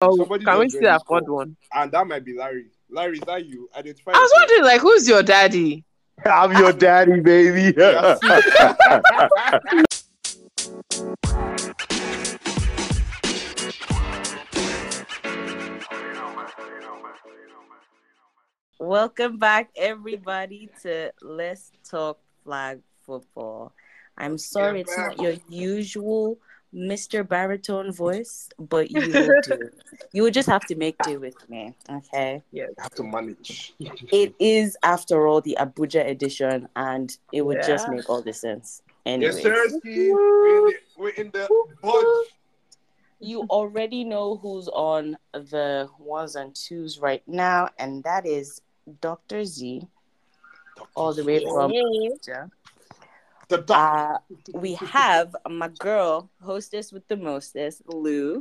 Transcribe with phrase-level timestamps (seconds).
[0.00, 1.56] Oh, Somebody can we just still joined this afford one?
[1.74, 2.66] And that might be Larry.
[2.88, 3.68] Larry, is that you?
[3.76, 4.12] Identify.
[4.12, 4.48] I was yourself.
[4.48, 5.84] wondering, like, who's your daddy?
[6.24, 7.76] I'm your daddy, baby.
[18.78, 23.72] Welcome back, everybody, to Let's Talk Flag Football.
[24.16, 26.38] I'm sorry it's not your usual
[26.74, 27.26] Mr.
[27.26, 29.70] Baritone voice, but you will do.
[30.12, 32.42] You will just have to make do with me, okay?
[32.52, 33.74] Yeah, you have to manage.
[33.78, 38.82] It is, after all, the Abuja edition, and it would just make all the sense.
[39.06, 39.68] Yes, Anyways, sir.
[39.78, 40.12] Ski.
[40.12, 41.48] We're in the, we're in the
[41.80, 42.34] budge.
[43.20, 48.60] you already know who's on the ones and twos right now, and that is
[49.00, 49.44] Dr.
[49.44, 49.86] Z,
[50.94, 52.50] all the way from Abuja.
[53.48, 54.22] The doc.
[54.30, 58.40] Uh, we have my girl, hostess with the mostest, Lou.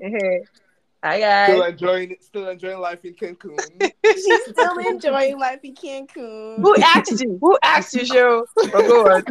[1.03, 1.49] Hi guys.
[1.49, 3.57] still enjoying still enjoying life in Cancun.
[4.05, 6.57] She's still enjoying life in Cancun.
[6.57, 7.37] Who asked you?
[7.39, 8.45] Who asked you, show?
[8.57, 9.23] Oh, go on.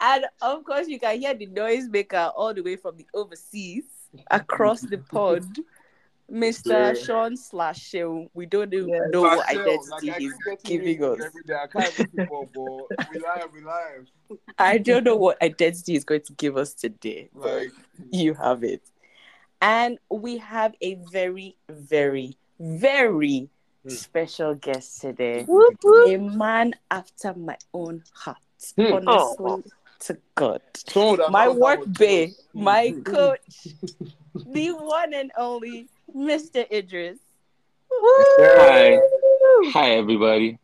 [0.00, 3.84] And of course, you can hear the noise maker all the way from the overseas
[4.30, 5.58] across the pond.
[6.30, 6.66] Mr.
[6.70, 6.94] Yeah.
[6.94, 8.28] Sean slash Shew.
[8.34, 9.02] We don't know, Yes.
[9.12, 10.32] know what identity like, he's
[10.64, 11.18] giving us.
[11.24, 11.54] Every day.
[11.54, 14.06] I can't even but we live, we live.
[14.58, 17.30] I don't know what identity he's going to give us today.
[17.32, 17.70] Like,
[18.10, 18.82] you have it.
[19.62, 23.48] And we have a very, very, very
[23.84, 23.90] Hmm.
[23.90, 25.44] special guest today.
[25.44, 26.08] Whoop, whoop.
[26.08, 28.38] A man after my own heart.
[28.74, 28.94] Hmm.
[28.94, 29.62] Honestly, Oh.
[30.00, 30.60] to God.
[30.88, 33.02] someone My work out bay, my Hmm.
[33.14, 33.68] coach,
[34.34, 36.64] the one and only Mr.
[36.72, 37.18] Idris.
[37.92, 38.98] Hi.
[39.72, 40.58] Hi, everybody.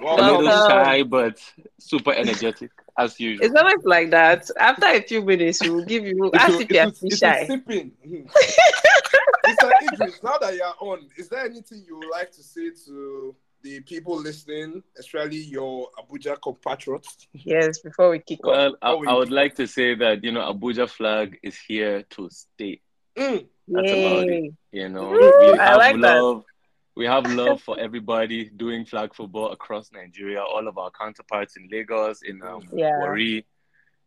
[0.00, 1.40] A little shy, but
[1.78, 3.46] super energetic, as usual.
[3.46, 4.48] It's always like that.
[4.58, 6.96] After a few minutes, we will give you, we'll It's a- if you're it's a-
[6.96, 7.46] still it's a shy.
[7.46, 7.92] sipping.
[9.46, 9.70] Mr.
[9.92, 13.80] Idris, now that you're on, is there anything you would like to say to the
[13.80, 17.26] people listening, especially your Abuja compatriots?
[17.32, 18.52] Yes, before we kick off.
[18.52, 22.28] Well, I, I would like to say that, you know, Abuja flag is here to
[22.30, 22.80] stay.
[23.16, 23.46] Mm.
[23.68, 24.42] That's about it.
[24.44, 24.52] Yay.
[24.72, 26.22] You know, Woo, we I have like that.
[26.22, 26.44] love.
[26.96, 30.42] We have love for everybody doing flag football across Nigeria.
[30.42, 32.98] All of our counterparts in Lagos, in um, Yeah.
[32.98, 33.46] Warri,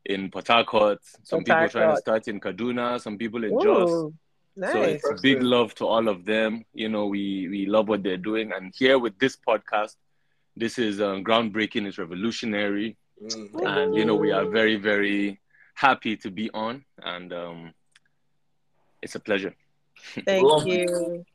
[0.05, 0.99] in Port Harcourt.
[1.23, 2.99] Some Port people trying to start in Kaduna.
[2.99, 3.89] Some people in Jos.
[3.89, 4.13] Ooh,
[4.57, 5.01] So nice.
[5.05, 6.65] it's big love to all of them.
[6.73, 9.95] You know, we we love what they're doing, and here with this podcast,
[10.57, 11.85] this is um, groundbreaking.
[11.87, 13.65] It's revolutionary, Mm.
[13.65, 15.39] and you know we are very very
[15.75, 17.73] happy to be on, and um,
[19.01, 19.55] it's a pleasure.
[20.25, 20.79] Thank Lovely.
[20.81, 21.25] you.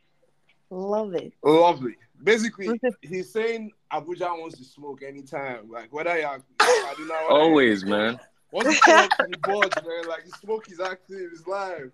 [0.70, 1.32] Love it.
[1.42, 1.96] Lovely.
[2.22, 5.70] Basically, he's saying Abuja wants to smoke anytime.
[5.70, 8.20] Like, whether you're Kaduna, whether Always, you're- man.
[8.52, 11.92] Once he comes to the board, man, like, the smoke is active, it's live.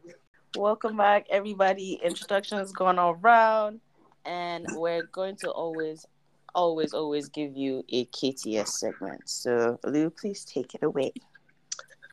[0.54, 1.94] Welcome back, everybody.
[2.04, 3.80] Introductions going around,
[4.26, 6.06] and we're going to always,
[6.54, 9.22] always, always give you a KTS segment.
[9.28, 11.12] So, Lou, please take it away.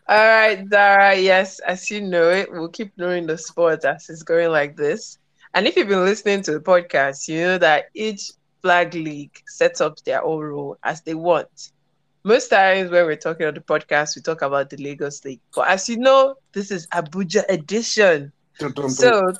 [0.10, 1.16] All right, Zara.
[1.16, 5.20] Yes, as you know it, we'll keep knowing the sport as it's going like this.
[5.54, 8.32] And if you've been listening to the podcast, you know that each
[8.64, 11.72] flag league sets up their own rule as they want.
[12.24, 15.42] Most times when we're talking on the podcast, we talk about the Lagos League.
[15.56, 18.34] But as you know, this is Abuja edition.
[18.88, 19.34] So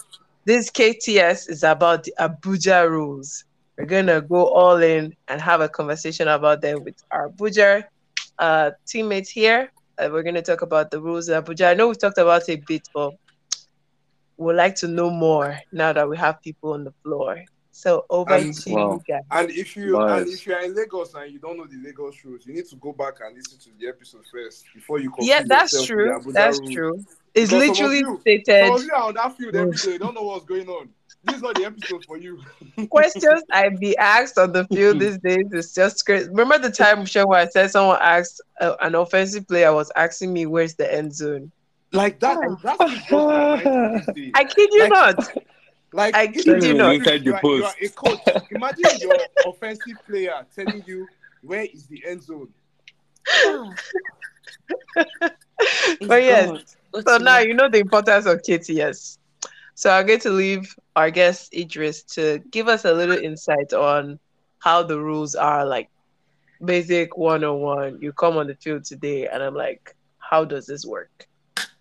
[0.46, 3.44] this KTS is about the Abuja rules.
[3.76, 7.86] We're gonna go all in and have a conversation about them with our Abuja
[8.38, 9.72] uh, teammates here.
[10.00, 11.72] Uh, we're gonna talk about the rules of Abuja.
[11.72, 13.14] I know we talked about it a bit, but
[14.38, 17.44] we'd like to know more now that we have people on the floor.
[17.72, 18.94] So over And- to Wow.
[18.94, 19.24] you guys.
[19.32, 20.22] And if you Nice.
[20.24, 22.76] and if you're in Lagos and you don't know the Lagos rules, you need to
[22.78, 25.14] go back and listen to the episode first before you.
[25.20, 26.22] Yeah, confuse that's true.
[26.28, 26.72] That's rules.
[26.74, 26.96] true.
[26.98, 28.74] It's Because some of literally you- Some stated.
[28.74, 30.90] of you are on that field every day, don't know what's going on.
[31.24, 32.42] This is not the episode for you.
[32.90, 36.30] questions I be asked on the field these days is just crazy.
[36.30, 40.32] Remember the time show where I said someone asked uh, an offensive player was asking
[40.32, 41.52] me where's the end zone.
[41.92, 42.38] Like that.
[42.64, 44.32] That's what blows my mind these days.
[44.36, 45.38] I kid you Like- not.
[45.92, 46.96] Like I kid you you not.
[46.96, 48.20] Inside the you are, you are a coach.
[48.52, 49.18] Imagine your
[49.48, 51.08] offensive player telling you
[51.42, 52.50] where is the end zone.
[56.02, 56.76] But yes,
[57.06, 59.19] so now you know the importance of KTS.
[59.80, 64.20] So I'm going to leave our guest Idris to give us a little insight on
[64.58, 65.90] how the rules are like
[66.66, 68.02] basic 101.
[68.02, 71.30] You come on the field today and I'm like, how does this work?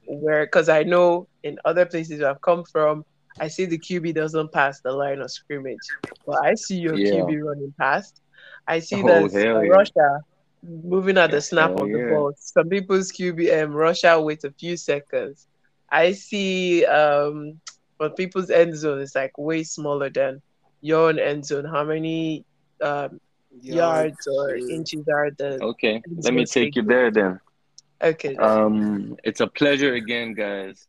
[0.06, 3.04] Where because I know in other places I've come from,
[3.40, 5.78] I see the QB doesn't pass the line of scrimmage.
[6.24, 7.14] But I see your Yeah.
[7.14, 8.20] QB running past.
[8.68, 9.58] I see Oh, that yeah.
[9.66, 10.20] rusher
[10.62, 12.10] moving at the snap hell of the yeah.
[12.10, 12.32] ball.
[12.38, 15.48] Some people's QB um, rusher wait a few seconds.
[15.90, 17.60] I see um
[17.98, 20.40] but people's end zone is like way smaller than
[20.80, 21.64] your own end zone.
[21.64, 22.44] How many
[22.82, 23.20] um,
[23.60, 25.58] yards or inches are the?
[25.62, 27.40] Okay, let me take you there then.
[28.02, 28.36] Okay.
[28.36, 30.86] Um, it's a pleasure again, guys.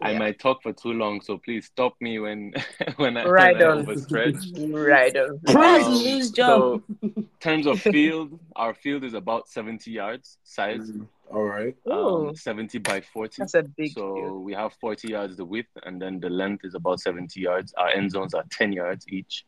[0.00, 2.52] I might talk for too long, so please stop me when
[2.96, 3.84] when I, Right when I on.
[3.84, 4.72] overstretch.
[4.72, 5.40] right on.
[5.40, 6.84] Prize Um, lose jump.
[7.02, 10.92] So, in terms of field, our field is about 70 yards size,
[11.30, 11.76] All right.
[11.90, 13.34] Um, 70 by 40.
[13.38, 14.44] that's a big So field.
[14.44, 17.74] we have 40 yards the width, and then the length is about 70 yards.
[17.74, 19.44] Our end zones are 10 yards each.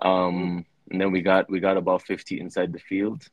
[0.00, 3.26] Um, and then we got we got about 50 inside the field.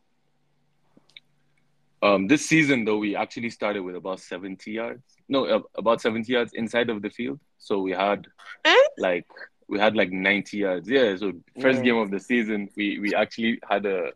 [2.02, 5.04] Um, this season though, we actually started with about 70 yards.
[5.30, 7.40] No, uh, about 70 yards inside of the field.
[7.58, 8.28] So we had
[8.66, 8.76] Eh?
[8.98, 9.26] like
[9.68, 10.90] we had like 90 yards.
[10.90, 11.16] Yeah.
[11.16, 11.84] So first Yeah.
[11.86, 14.12] game of the season, we we actually had a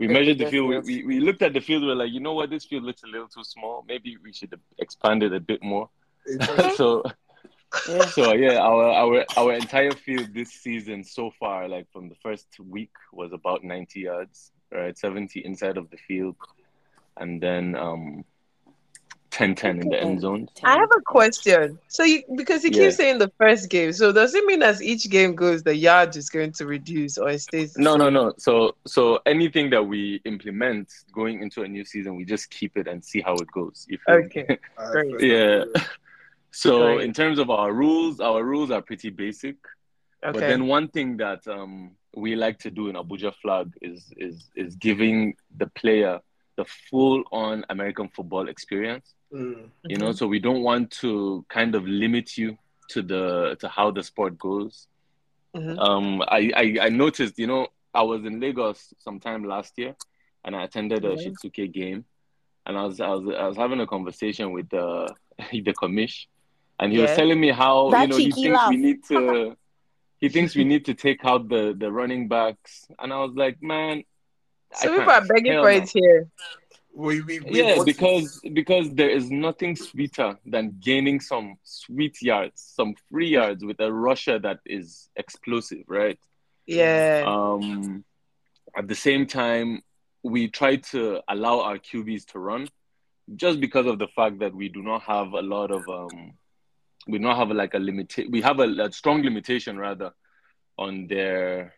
[0.00, 0.68] we Yeah, measured the that's- field.
[0.86, 1.84] We, we, we looked at the field.
[1.84, 3.84] We're like, you know what, this field looks a little too small.
[3.86, 5.88] Maybe we should expand it a bit more.
[6.28, 6.74] Interesting.
[6.82, 7.04] so
[7.88, 8.06] Yeah.
[8.06, 12.48] so yeah, our our our entire field this season so far, like from the first
[12.58, 14.96] week, was about 90 yards, right?
[14.98, 16.34] 70 inside of the field,
[17.16, 18.24] and then um
[19.30, 20.48] 10 10 in the end zone.
[20.64, 21.78] I have a question.
[21.88, 22.84] So you because you Yeah.
[22.88, 26.16] keep saying the first game, so does it mean as each game goes, the yard
[26.16, 27.72] is going to reduce or it stays?
[27.74, 28.14] the No, no, same?
[28.14, 28.34] no.
[28.38, 32.86] So so anything that we implement going into a new season, we just keep it
[32.88, 33.86] and see how it goes.
[33.88, 34.24] You feel me?
[34.26, 34.58] Okay.
[34.92, 35.22] Great.
[35.22, 35.64] Yeah.
[36.50, 37.00] So Right.
[37.04, 39.56] in terms of our rules, our rules are pretty basic.
[40.22, 40.32] Okay.
[40.32, 44.50] But then one thing that um, we like to do in Abuja Flag is is
[44.56, 46.20] is giving the player
[46.56, 49.14] the full on American football experience.
[49.32, 49.70] Mm.
[49.88, 52.58] You know, so we don't want to kind of limit you
[52.90, 54.88] to the to how the sport goes.
[55.54, 55.78] Mhm.
[55.78, 59.94] Um, I, I I noticed, you know, I was in Lagos sometime last year,
[60.44, 61.22] and I attended a Mhm.
[61.22, 62.04] Shitsuke game,
[62.66, 65.12] and I was I was I was having a conversation with the
[65.52, 66.26] the commish,
[66.78, 69.56] and he was telling me how That you know he cheeky thinks we need to
[70.20, 73.62] he thinks we need to take out the the running backs, and I was like,
[73.62, 74.04] man.
[74.72, 75.24] I So people can't.
[75.24, 75.78] are begging Hell for no.
[75.78, 76.28] it here.
[76.94, 82.20] We, we, we Yeah, want because because there is nothing sweeter than gaining some sweet
[82.20, 86.18] yards, some free yards with a rusher that is explosive, right?
[86.66, 87.24] Yeah.
[87.26, 88.04] Um,
[88.76, 89.82] at the same time,
[90.22, 92.68] we try to allow our QBs to run,
[93.36, 96.32] just because of the fact that we do not have a lot of um,
[97.06, 98.14] we do not have like a limit.
[98.28, 100.12] We have a, a strong limitation rather
[100.76, 101.74] on their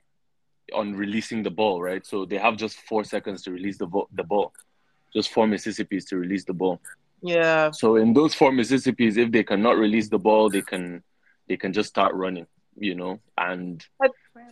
[0.74, 2.04] on releasing the ball, right?
[2.06, 4.52] So they have just four seconds to release the vo- the ball,
[5.12, 6.80] just four Mississippis to release the ball.
[7.22, 7.70] yeah.
[7.70, 11.02] So in those four Mississippis, if they cannot release the ball, they can
[11.48, 13.20] they can just start running, you know.
[13.36, 13.84] And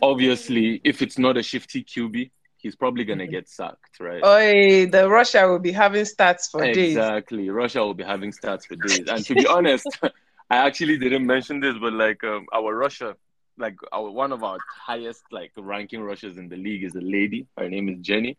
[0.01, 4.23] obviously, if it's not a shifty QB, he's probably gonna get sacked, right?
[4.23, 6.95] Oi, the rusher will be having stats for days.
[6.95, 7.49] exactly.
[7.49, 9.07] rusher will be having stats for days.
[9.07, 9.87] And to be honest,
[10.49, 13.15] I actually didn't mention this, but like um, our rusher,
[13.57, 17.47] like our one of our highest like ranking rushers in the league is a lady.
[17.57, 18.37] Her name is Jenny.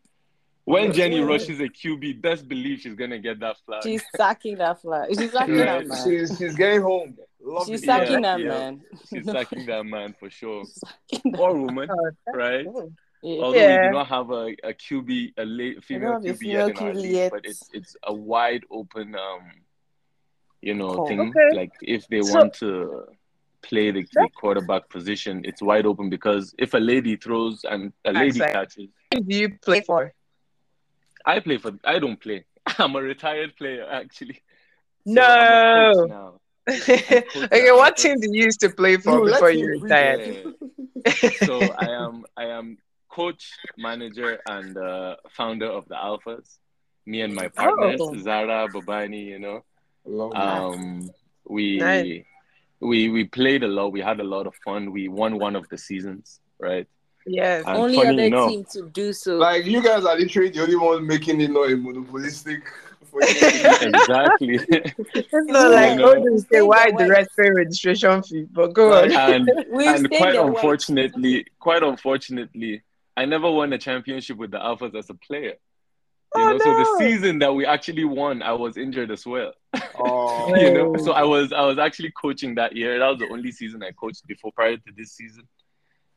[0.64, 0.92] When Yeah.
[0.92, 1.24] Jenny Yeah.
[1.24, 3.82] rushes a QB, best believe she's gonna get that flag.
[3.82, 5.08] She's sacking that flag.
[5.18, 6.04] She's sacking Yeah, that man.
[6.04, 7.16] She's, she's getting home.
[7.40, 7.86] Love She's it.
[7.86, 8.48] Yeah, sacking that yeah.
[8.48, 8.82] man.
[9.10, 10.64] She's sacking that man for sure.
[10.64, 10.80] She's
[11.12, 11.40] sacking that.
[11.40, 12.64] Or woman, Oh, that's right?
[13.24, 13.42] Yeah.
[13.42, 16.86] Although we do not have a, a QB, a late female QB female yet in
[16.86, 17.30] our QB league, yet.
[17.32, 19.42] but it's it's a wide open, um,
[20.60, 21.06] you know, Call.
[21.08, 21.20] thing.
[21.20, 21.56] Okay.
[21.56, 23.04] Like if they So- want to
[23.62, 28.12] play the, the quarterback position, it's wide open because if a lady throws and a
[28.12, 28.52] lady Exactly.
[28.52, 30.12] catches, Who do you play for?
[31.24, 31.72] I play for.
[31.84, 32.44] I don't play.
[32.79, 34.41] I'm a retired player actually.
[35.06, 35.22] So No.
[35.22, 36.41] I'm a coach now.
[36.69, 39.82] okay, what team do you used to play for No, before you breathe.
[39.82, 40.55] retired?
[41.44, 46.58] so I am I am coach, manager, and uh, founder of the Alphas.
[47.05, 48.17] Me and my partners, Oh.
[48.22, 49.64] Zara, Babani, you know.
[50.05, 50.38] Love it.
[50.38, 51.10] Um,
[51.48, 52.24] we Nice.
[52.81, 53.93] we we played a lot.
[53.93, 54.93] We had a lot of fun.
[54.93, 56.86] We won one of the seasons, right?
[57.26, 57.64] Yes.
[57.67, 59.36] And Only funny other enough- team to do so.
[59.36, 62.62] like you guys are literally the only ones making it not a monopolistic.
[63.10, 63.29] For you.
[63.82, 64.58] exactly.
[64.69, 66.14] It's not like know.
[66.17, 69.12] oh, they say why the rest pay registration fee, but go on.
[69.12, 70.56] and and quite there once.
[70.56, 72.82] unfortunately, quite unfortunately,
[73.17, 75.55] I never won a championship with the Alphas as a player.
[76.34, 79.52] You Oh, know, so the season that we actually won, I was injured as well.
[79.98, 82.98] Oh, you know, so I was I was actually coaching that year.
[82.98, 85.46] That was the only season I coached before prior to this season.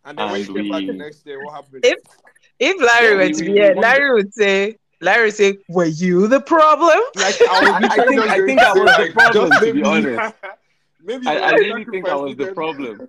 [0.06, 1.84] And then when you and came back the next day, what happened?
[1.86, 1.98] If
[2.60, 5.34] if Larry Yeah, were we- to be we here, won Larry would say, Larry would
[5.36, 7.00] say, Were you the problem?
[7.16, 10.36] like I was I think- I think I say, was the problem, to be honest.
[11.04, 13.08] maybe I, you I were really think I was the problem.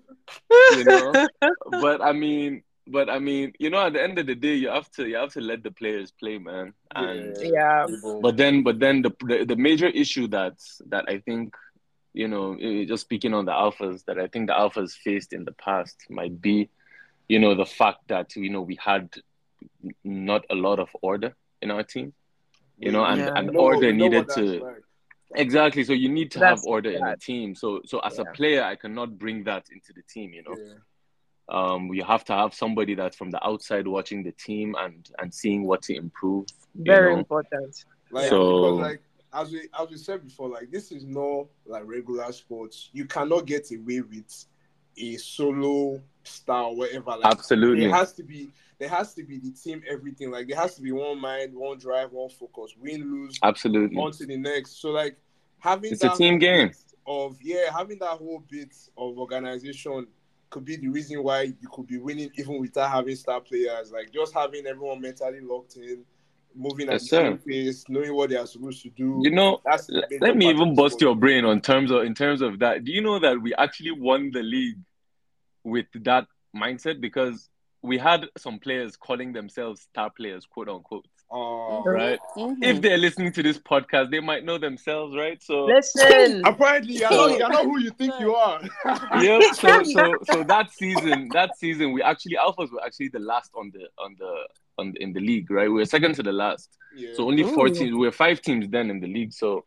[0.77, 1.13] You know,
[1.81, 4.69] but I mean, but I mean, you know, at the end of the day, you
[4.69, 6.73] have to you have to let the players play, man.
[6.95, 7.87] And Yeah.
[8.21, 10.55] but then but then the, the the major issue that
[10.89, 11.55] that I think
[12.15, 15.53] you know, just speaking on the alphas that I think the alphas faced in the
[15.53, 16.71] past might be,
[17.29, 19.11] you know, the fact that you know we had
[20.05, 22.13] not a lot of order in our team,
[22.79, 23.33] you know, and Yeah.
[23.37, 24.83] and You know order you needed to like.
[25.35, 25.85] exactly.
[25.85, 27.55] So you need to That's have order in a team.
[27.55, 28.25] So so as Yeah.
[28.29, 30.33] a player, I cannot bring that into the team.
[30.33, 30.75] You know, Yeah.
[31.49, 35.33] um, you have to have somebody that's from the outside watching the team and and
[35.33, 36.47] seeing what to improve.
[36.75, 37.19] Very know.
[37.21, 37.85] important.
[38.11, 39.03] Like So- because like
[39.33, 42.91] as we as we said before, like this is no like regular sports.
[42.93, 44.47] You cannot get away with
[44.97, 47.11] a solo star whatever.
[47.13, 47.87] Like Absolutely.
[47.87, 48.49] there has to be
[48.79, 50.31] there has to be the team everything.
[50.31, 52.75] Like there has to be one mind, one drive, one focus.
[52.79, 53.97] Win, lose, Absolutely.
[53.97, 54.81] on to the next.
[54.81, 55.17] So like
[55.59, 56.73] having It's a team game.
[57.07, 60.07] of yeah, having that whole bit of organization
[60.51, 63.91] could be the reason why you could be winning even without having star players.
[63.93, 66.05] Like just having everyone mentally locked in,
[66.57, 67.23] moving at Yes, the sir.
[67.25, 69.21] same pace, knowing what they are supposed to do.
[69.23, 71.03] You know, That's the L- major let me even bust sport.
[71.03, 72.85] your brain on terms of in terms of that.
[72.85, 74.79] Do you know that we actually won the league
[75.65, 77.49] with that mindset because
[77.83, 81.07] we had some players calling themselves star players, quote unquote.
[81.31, 82.21] Uh, Right.
[82.37, 82.57] Mhm.
[82.63, 85.43] If they're listening to this podcast, they might know themselves, right?
[85.43, 86.43] So Listen.
[86.47, 88.61] apparently, you're not, you're not who you think you are.
[89.21, 89.43] yep.
[89.55, 93.71] So so so that season, that season, we actually alphas were actually the last on
[93.75, 94.33] the on the
[94.79, 95.69] on in the league, right?
[95.69, 96.69] We were second to the last.
[96.95, 97.11] yeah.
[97.15, 97.75] So only four Ooh.
[97.75, 97.93] teams.
[97.93, 99.33] We were five teams then in the league.
[99.33, 99.65] So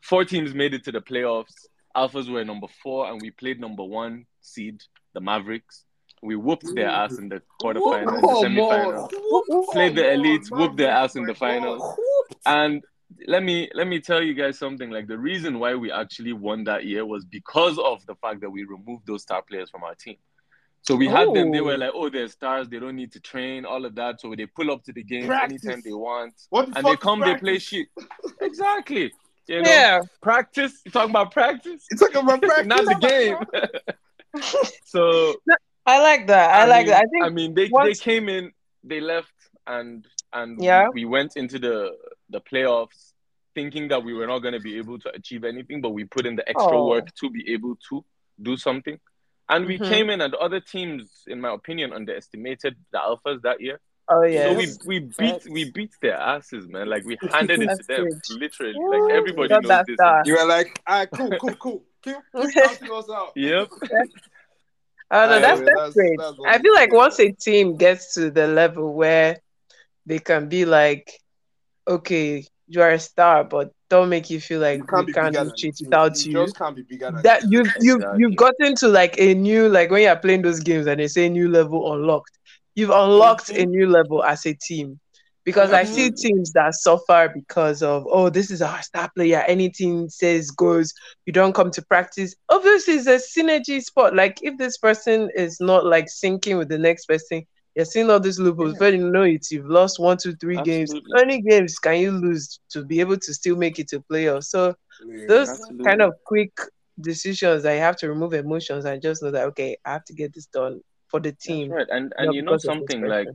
[0.00, 1.54] four teams made it to the playoffs.
[1.96, 4.82] Alphas were number four, and we played number one seed,
[5.14, 5.84] the Mavericks.
[6.22, 9.12] We whooped their ass in the quarterfinals, in the semifinals.
[9.12, 9.66] on.
[9.72, 11.38] Played the Come on, elites, whooped their ass in the my God.
[11.38, 11.96] finals.
[12.44, 12.82] And
[13.26, 14.90] let me let me tell you guys something.
[14.90, 18.50] Like the reason why we actually won that year was because of the fact that
[18.50, 20.16] we removed those star players from our team.
[20.82, 21.50] So we had them.
[21.50, 21.64] They Oh.
[21.64, 22.68] were like, "Oh, they're stars.
[22.68, 23.64] They don't need to train.
[23.66, 24.20] All of that.
[24.20, 26.96] So they pull up to the game anytime they want, What the and they is
[26.98, 27.20] come.
[27.20, 27.88] They play shit.
[28.40, 29.12] Exactly.
[29.46, 30.00] You know, Yeah.
[30.22, 30.80] practice.
[30.84, 32.66] You talking about practice, You talking about practice?
[32.66, 33.38] not the game.
[34.84, 35.34] so
[35.86, 36.50] I like that.
[36.50, 37.02] I, like mean, that.
[37.02, 38.52] I think I mean, they once- they came in,
[38.84, 39.32] they left,
[39.66, 40.88] and and Yeah.
[40.92, 41.96] we, we went into the
[42.30, 43.12] the playoffs
[43.54, 46.26] thinking that we were not going to be able to achieve anything, but we put
[46.26, 46.88] in the extra Oh.
[46.88, 48.04] work to be able to
[48.42, 48.98] do something.
[49.48, 49.88] And we Mhm.
[49.88, 53.80] came in, and other teams, in my opinion, underestimated the alphas that year.
[54.10, 54.44] oh yeah.
[54.44, 54.56] So yeah.
[54.58, 56.88] we we beat we beat their asses, man.
[56.88, 58.20] Like we handed it to them, good.
[58.42, 58.74] literally.
[58.76, 59.96] Woo, Like everybody got knows this.
[59.96, 60.22] star.
[60.26, 61.84] You were like, ah, cool, cool, cool.
[62.02, 63.32] Keep, keep counting us out.
[63.36, 63.68] Yep.
[65.10, 66.18] Oh no, Yeah, that's yeah, that's, that's- great.
[66.18, 69.38] that's I feel like once a team gets to the level where
[70.06, 71.10] they can be like,
[71.86, 75.34] okay, you are a star, but don't make you feel like You can't we can't
[75.34, 76.44] do shit without You you.
[76.44, 78.20] just can't be bigger than That you've you've Exactly.
[78.20, 81.28] you've gotten to like a new like when you're playing those games and they say
[81.28, 82.38] new level unlocked.
[82.74, 83.70] You've unlocked a mm-hmm.
[83.70, 85.00] new level as a team.
[85.44, 86.14] Because I see mm-hmm.
[86.14, 90.92] teams that suffer because of oh this is our star player anything says goes
[91.24, 94.14] you don't come to practice obviously it's a synergy spot.
[94.14, 97.46] like if this person is not like syncing with the next person
[97.78, 98.78] you're seeing all these loopholes Yeah.
[98.80, 101.10] but you know it you've lost one two three games Absolutely.
[101.14, 104.46] how many games can you lose to be able to still make it to playoffs
[104.46, 104.74] so
[105.06, 105.26] Yeah.
[105.28, 105.84] those Absolutely.
[105.84, 106.52] kind of quick
[107.00, 110.34] decisions I have to remove emotions and just know that okay I have to get
[110.34, 111.86] this done for the That's team right.
[111.88, 113.28] And and you know because of this something like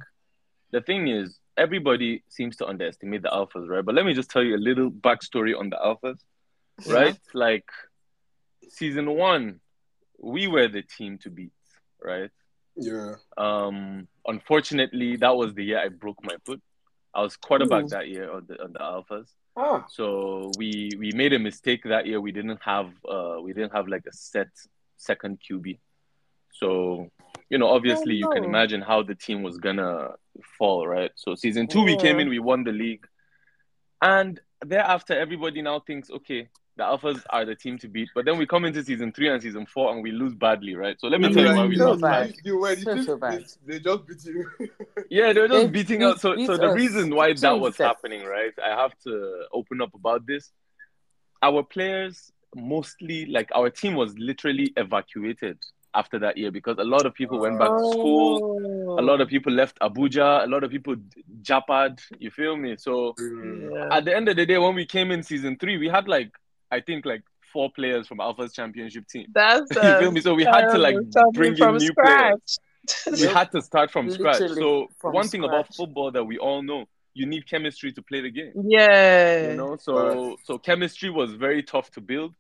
[0.72, 3.86] the thing is everybody seems to underestimate the alphas, right?
[3.86, 6.20] But let me just tell you a little backstory on the alphas,
[6.88, 7.18] right?
[7.34, 7.70] Like
[8.70, 9.60] season one,
[10.20, 11.52] we were the team to beat,
[12.04, 12.32] right?
[12.76, 13.16] Yeah.
[13.38, 16.62] Um, unfortunately, that was the year I broke my foot.
[17.14, 17.90] I was quarterback Ooh.
[17.90, 19.28] that year on the on the alphas.
[19.56, 19.86] Ah.
[19.88, 22.20] So we we made a mistake that year.
[22.20, 24.50] We didn't have uh we didn't have like a set
[24.98, 25.78] second QB.
[26.52, 27.10] So
[27.50, 30.12] you know, obviously you can imagine how the team was gonna
[30.58, 31.12] fall, right?
[31.16, 33.06] So season two we came in, we won the league,
[34.02, 38.10] and thereafter everybody now thinks, okay, the Alphas are the team to beat.
[38.16, 41.00] But then we come into season three and season four and we lose badly, right?
[41.00, 42.28] So let me tell you mean, why we so lost bad.
[42.28, 42.36] badly.
[42.44, 43.46] You, were, So, you so bad.
[43.66, 44.50] they, they just beat you.
[45.10, 46.22] Yeah, they were just They beating beat- us.
[46.22, 47.88] So, beat so the reason why that was that.
[47.88, 48.54] happening, right?
[48.64, 50.52] I have to open up about this.
[51.44, 55.60] Our players mostly, like our team, was literally evacuated
[55.96, 58.60] after that year because a lot of people went back to school.
[58.90, 59.00] Oh.
[59.00, 60.44] A lot of people left Abuja.
[60.44, 60.96] A lot of people
[61.44, 62.00] japad.
[62.18, 62.78] You feel me?
[62.78, 63.96] So yeah.
[63.96, 66.32] at the end of the day, when we came in season three, we had like
[66.74, 69.28] I think like four players from Alpha's championship team.
[69.34, 70.22] That's you feel me?
[70.22, 71.12] So we had to like terrible.
[71.12, 72.58] Starting bring in from new players scratch.
[73.22, 74.40] we had to start from scratch.
[74.40, 78.22] So from one thing about football that we all know, you need chemistry to play
[78.22, 78.52] the game.
[78.68, 79.52] yeah.
[79.52, 82.34] You know, so so chemistry was very tough to build,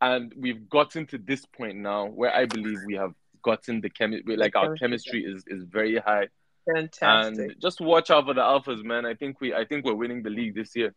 [0.00, 4.36] and we've gotten to this point now where I believe we have gotten the chemistry.
[4.36, 5.22] Like our chemistry.
[5.22, 6.28] chemistry is is very high,
[6.72, 7.38] Fantastic.
[7.38, 9.06] and just watch out for the alphas, man.
[9.06, 10.94] I think we I think we're winning the league this year.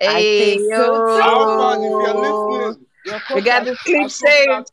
[0.00, 1.76] I think so yo.
[1.76, 1.82] too.
[1.82, 4.64] If you're listening, Your We got the podcast clip has something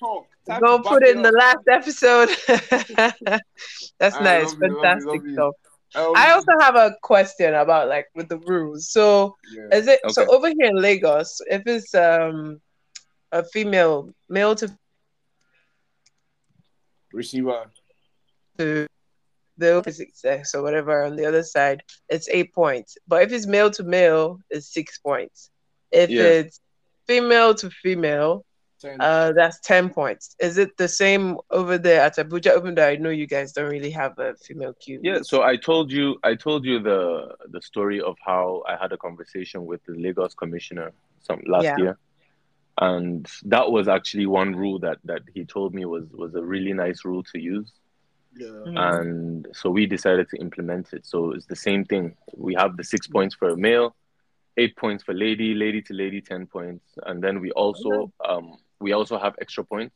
[0.47, 0.61] saved.
[0.61, 2.29] Go put it in the last episode.
[3.99, 4.53] That's I nice.
[4.53, 5.55] love it, love it, Fantastic love stuff.
[5.95, 8.89] Um, I also have a question about like with the rules.
[8.91, 9.77] So yeah.
[9.77, 12.61] is it so over here in Lagos, if it's um
[13.31, 14.75] a female, male to
[17.13, 17.65] receiver.
[18.57, 18.88] to
[19.60, 22.98] the opposite sex or whatever on the other side, it's eight points.
[23.08, 25.50] But if it's male to male, it's six points.
[25.92, 26.24] If Yeah.
[26.39, 26.60] it's
[27.08, 28.46] female to female,
[28.82, 29.01] Ten.
[29.01, 30.36] uh, that's ten points.
[30.39, 32.58] Is it the same over there at Abuja?
[32.58, 35.01] Even though I know you guys don't really have a female cube.
[35.04, 38.92] Yeah, so I told you I told you the the story of how I had
[38.94, 40.94] a conversation with the Lagos commissioner
[41.28, 41.78] some last Yeah.
[41.78, 41.98] year.
[42.82, 46.74] And that was actually one rule that that he told me was was a really
[46.74, 47.70] nice rule to use.
[48.36, 48.48] Yeah.
[48.48, 48.79] Mm.
[49.00, 51.05] And so we decided to implement it.
[51.05, 52.15] So it's the same thing.
[52.36, 53.95] We have the 6 points for a male,
[54.57, 56.86] 8 points for lady, lady to lady 10 points.
[57.05, 59.95] And then we also um we also have extra points,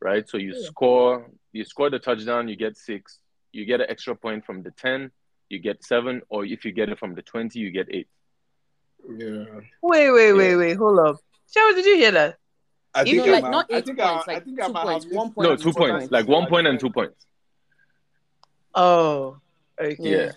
[0.00, 0.28] right?
[0.28, 0.66] So you Yeah.
[0.66, 3.18] score you score the touchdown, you get 6.
[3.52, 5.10] You get an extra point from the 10,
[5.50, 8.08] you get 7 or if you get it from the 20, you get 8.
[9.18, 9.44] Yeah.
[9.82, 10.56] Wait, wait, wait, Yeah.
[10.56, 10.76] wait.
[10.76, 11.16] Hold up.
[11.52, 12.38] Shaw, did you hear that?
[12.94, 14.44] I You think know, I like, might- not I eight think I- points, I like
[14.44, 16.64] think two might points, one point No, the two important points, like one at point
[16.64, 17.26] the and two points.
[18.74, 19.38] Oh,
[19.80, 19.96] okay.
[19.98, 20.32] Yeah.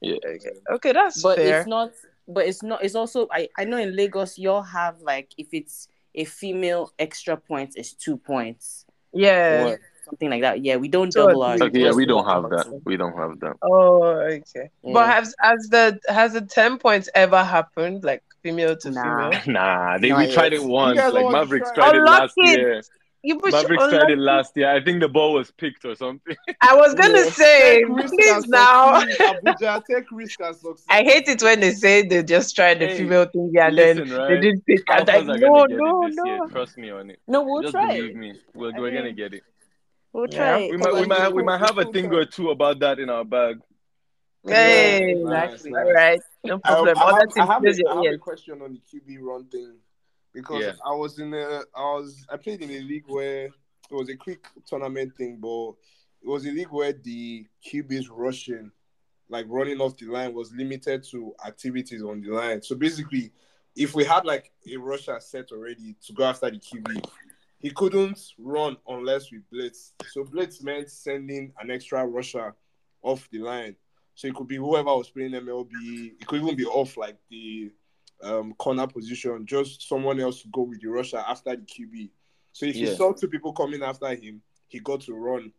[0.00, 0.16] Yeah.
[0.24, 0.50] Okay.
[0.70, 1.60] Okay, that's but fair.
[1.60, 1.92] it's not
[2.26, 5.88] but it's not it's also I, I know in lagos you'll have like if it's
[6.14, 9.64] a female extra points is two points yeah.
[9.64, 11.54] or something like that yeah we don't Two or double our.
[11.54, 12.64] Okay, yeah, just we don't have that.
[12.66, 12.82] two.
[12.84, 13.56] We don't have that.
[13.62, 14.70] Oh, okay.
[14.82, 14.92] Yeah.
[14.92, 19.30] But has has the has the ten points ever happened, like female to Nah.
[19.30, 19.42] female?
[19.46, 20.96] Nah, they, Not we tried it once.
[20.96, 21.90] Like already Mavericks tried.
[21.90, 22.82] tried it last year.
[23.22, 24.12] You push Mavericks tried unlucky.
[24.14, 24.70] it last year.
[24.70, 26.34] I think the ball was picked or something.
[26.62, 27.30] I was gonna Yeah.
[27.30, 28.94] say, please now.
[29.00, 30.86] Abuja, take risk and succeed.
[30.88, 34.08] I hate it when they say they just tried the Hey, female thing and listen,
[34.08, 34.28] then right?
[34.28, 34.80] they didn't pick.
[34.88, 36.10] I'm Alphas like, are no, no, year.
[36.14, 36.48] no.
[36.48, 37.20] Trust me on it.
[37.28, 37.86] no we'll just try.
[37.88, 39.42] Believe me, we're, we're gonna get it.
[40.14, 42.50] we'll try it We 'cause, might, we might, we might have a thing or two
[42.50, 43.58] about that in our bag.
[44.48, 45.94] Hey, Nice, all nice.
[45.94, 46.96] right, no problem.
[46.96, 49.74] I, Other have, I, have a, I have a question on the QB run thing
[50.32, 50.72] because Yeah.
[50.84, 54.16] I was in a I was I played in a league where it was a
[54.16, 55.72] quick tournament thing, but
[56.22, 58.70] it was a league where the QBs rushing,
[59.28, 62.62] like running off the line, was limited to activities on the line.
[62.62, 63.32] So basically,
[63.74, 67.04] if we had like a rusher set already to go after the QB,
[67.58, 69.94] he couldn't run unless we blitz.
[70.08, 72.54] So blitz meant sending an extra rusher
[73.02, 73.76] off the line.
[74.14, 76.12] So it could be whoever was playing MLB.
[76.20, 77.70] It could even be off like the
[78.22, 82.10] um, corner position, just someone else to go with the rusher after the QB.
[82.52, 82.90] So if Yeah.
[82.90, 85.52] he saw two people coming after him, he got to run.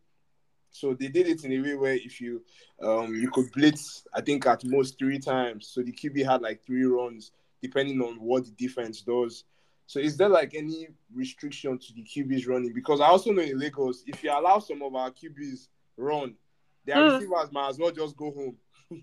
[0.70, 2.42] So they did it in a way where if you
[2.82, 5.68] um, you could blitz, I think at most three times.
[5.68, 9.44] So the QB had like three runs, depending on what the defense does.
[9.86, 12.72] So is there like any restriction to the QBs running?
[12.72, 16.34] Because I also know in Lagos, if you allow some of our QBs run,
[16.86, 17.04] their Hmm.
[17.04, 18.56] receivers might as well just go home.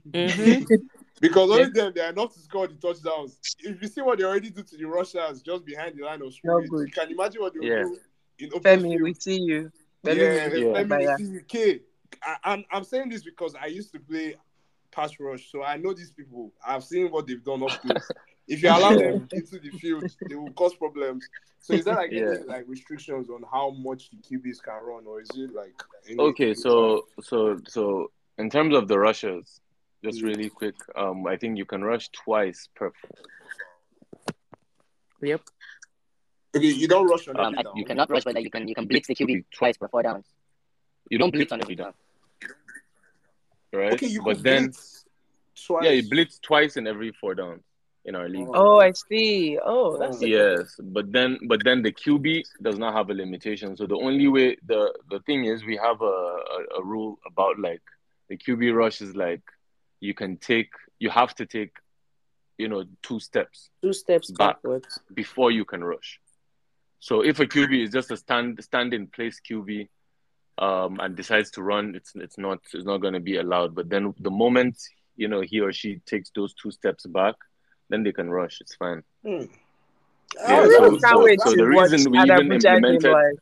[0.07, 0.65] Mhm.
[1.21, 3.39] because only them they are enough to score the touchdowns.
[3.59, 6.33] If you see what they already do to the rushers just behind the line of
[6.33, 6.87] scrimmage, good.
[6.87, 7.83] you can imagine what they will Yeah.
[7.83, 7.97] do
[8.39, 9.01] in open Femi, field.
[9.01, 9.71] we see you.
[10.03, 10.71] Yeah, Femi, we Yeah.
[10.71, 11.17] let me Baya.
[11.17, 11.81] see you, K.
[12.23, 14.35] I, I'm I'm saying this because I used to play
[14.91, 16.51] pass rush, so I know these people.
[16.65, 18.09] I've seen what they've done up close.
[18.47, 21.29] If you allow them into the field, they will cause problems.
[21.59, 22.31] So is there like Yeah.
[22.33, 25.75] any like restrictions on how much the QBs can run, or is it like
[26.17, 29.61] Okay, so so so in terms of the rushes,
[30.03, 32.91] just really quick, um, I think you can rush twice per.
[35.21, 35.41] Yep.
[36.55, 37.75] okay, you don't rush on Um, every down.
[37.77, 40.03] you cannot rush, but like you can you can blitz the QB twice per four
[40.03, 40.25] downs.
[41.09, 41.93] You Don't don't blitz blitz on every every down,
[43.73, 43.81] down.
[43.81, 43.93] right?
[43.93, 45.05] Okay, you but could then blitz
[45.65, 45.83] twice.
[45.83, 47.63] yeah, you blitz twice in every four downs
[48.05, 48.47] in our league.
[48.53, 49.59] Oh, I see.
[49.63, 50.25] Oh, that's Oh.
[50.25, 53.75] Yes, but then but then the QB does not have a limitation.
[53.75, 57.59] So the only way the the thing is we have a, a, a rule about
[57.59, 57.81] like
[58.29, 59.41] the QB rush is like
[59.99, 61.71] you can take you have to take
[62.57, 64.99] you know two steps Two steps backwards.
[65.13, 66.19] before you can rush.
[66.99, 69.87] So if a QB is just a stand stand in place QB
[70.57, 73.73] um, and decides to run, it's it's not it's not going to be allowed.
[73.75, 74.77] But then the moment
[75.15, 77.35] you know he or she takes those two steps back,
[77.89, 78.59] then they can rush.
[78.61, 79.03] It's fine.
[79.23, 79.43] Hmm.
[80.35, 83.39] Yeah, Oh, so- so- so the reason we even implemented-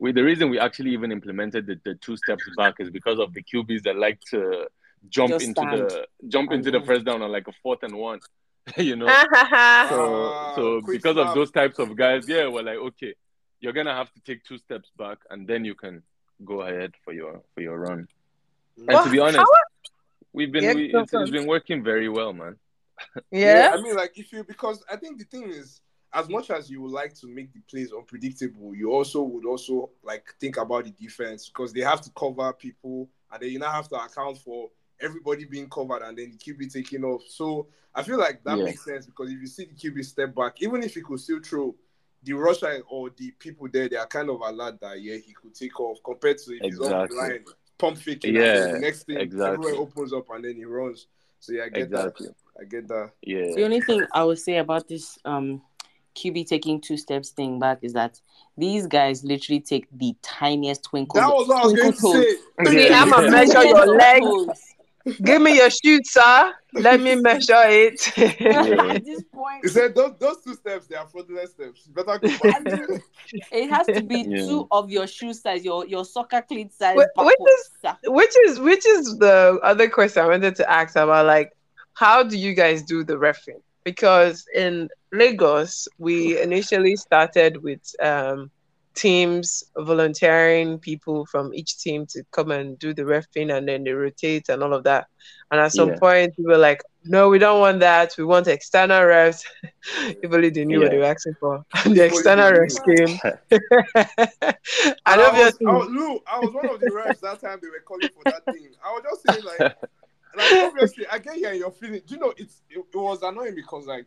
[0.00, 3.32] We the reason we actually even implemented the, the two steps back is because of
[3.34, 4.66] the QBs that like to
[5.08, 7.96] jump Just into stand the jump into the first down on like a fourth and
[7.96, 8.20] one.
[8.76, 9.06] you know.
[9.34, 11.28] Ah, So Ah, so quick because snap.
[11.28, 13.14] of those types of guys, yeah, we're like, okay,
[13.60, 16.02] you're gonna have to take two steps back and then you can
[16.44, 18.08] go ahead for your for your run.
[18.88, 19.46] And to be honest, how-
[20.32, 21.30] we've been Yeah, we, go it's, it's on.
[21.30, 22.56] been working very well, man.
[23.30, 23.70] yeah.
[23.74, 25.80] I mean, like if you because I think the thing is,
[26.12, 29.90] as much as you would like to make the plays unpredictable, you also would also
[30.02, 33.70] like think about the defense because they have to cover people and then you now
[33.72, 37.22] have to account for everybody being covered and then the QB taking off.
[37.28, 38.64] So I feel like that Yeah.
[38.64, 41.40] makes sense because if you see the QB step back, even if he could still
[41.40, 41.74] throw
[42.22, 45.54] the rusher or the people there, they are kind of alert that yeah he could
[45.54, 47.16] take off compared to if he's off the Exactly.
[47.18, 47.44] line,
[47.78, 48.36] pump faking.
[48.36, 49.68] and Yeah, the next thing exactly.
[49.68, 51.06] everywhere opens up and then he runs.
[51.40, 52.28] So yeah, I get Exactly.
[52.28, 52.34] that.
[52.60, 53.10] I get that.
[53.22, 53.52] Yeah.
[53.54, 55.60] The only thing I would say about this um
[56.14, 58.20] QB taking two steps thing back is that
[58.56, 61.20] these guys literally take the tiniest twinkle.
[61.20, 62.36] That was what I was going to twinkle say.
[62.64, 62.70] toes.
[62.72, 63.02] See, Yeah.
[63.02, 64.73] I'ma measure your legs.
[65.04, 65.16] Toes.
[65.22, 66.52] Give me your shoe, sir.
[66.72, 68.00] Let me measure it.
[68.16, 68.92] Yeah.
[68.94, 71.86] At this point, He said those those two steps they are fraudulent steps.
[71.86, 73.00] You better go back.
[73.52, 74.38] it has to be Yeah.
[74.46, 76.96] two of your shoe size, your your soccer cleat size.
[76.96, 77.96] Wh- which is- sir.
[78.06, 81.52] which is which is the other question I wanted to ask about like
[81.94, 83.60] how do you guys do the refing?
[83.84, 88.50] Because in Lagos we initially started with um
[88.94, 93.92] teams volunteering people from each team to come and do the refing and then they
[93.92, 95.06] rotate and all of that.
[95.50, 95.98] And at some Yeah.
[95.98, 98.14] point we were like, no, we don't want that.
[98.16, 99.44] We want external refs.
[100.22, 101.64] if only they knew what they were asking for.
[101.84, 103.18] And the external refs came.
[104.42, 104.56] and
[105.06, 107.82] I was, obviously I was, I was one of the refs that time they were
[107.84, 108.70] calling for that thing.
[108.84, 109.76] I was just saying like,
[110.36, 112.02] like obviously I get here in your feelings.
[112.06, 114.06] Do you know it's it, it was annoying because like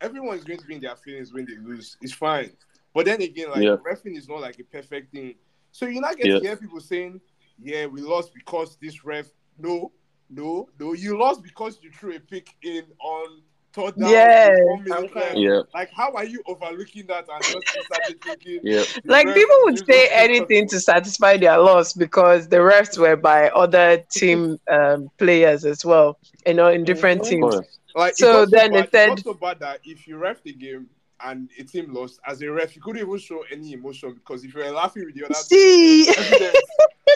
[0.00, 1.96] everyone is going to be in their feelings when they lose.
[2.00, 2.50] It's fine,
[2.94, 3.76] but then again, like Yeah.
[3.88, 5.34] refing is not like a perfect thing.
[5.72, 6.34] So you're not get Yeah.
[6.38, 7.20] to hear people saying,
[7.62, 9.26] "Yeah, we lost because this ref."
[9.58, 9.92] No,
[10.28, 10.94] no, no.
[10.94, 14.02] You lost because you threw a pick in on third down.
[14.06, 14.58] with Yes.
[14.64, 15.36] one minute left.
[15.36, 15.60] Yeah.
[15.72, 18.60] Like, how are you overlooking that and just started thinking?
[18.64, 18.82] Yeah.
[19.04, 23.48] like ref people would say anything to satisfy their loss because the refs were by
[23.50, 27.22] other team um, players as well, you know, in different.
[27.24, 27.42] Teams.
[27.54, 27.78] course.
[27.94, 30.42] Like, So then so they bad, it said- got so bad that if you ref
[30.42, 30.88] the game
[31.24, 34.54] and a team lost, as a ref, you couldn't even show any emotion because if
[34.54, 36.56] you were laughing with the other See, evidence,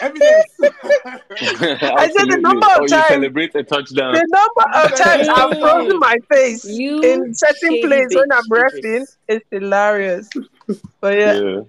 [0.01, 0.45] evidence.
[1.81, 4.13] I said the number of or you times- celebrate a touchdown.
[4.13, 8.43] the number of times I've frozen my face You in certain shady plays when I'm
[8.43, 9.17] bitch, refing, Idris.
[9.27, 10.29] it's hilarious.
[11.01, 11.59] But yeah, Yeah.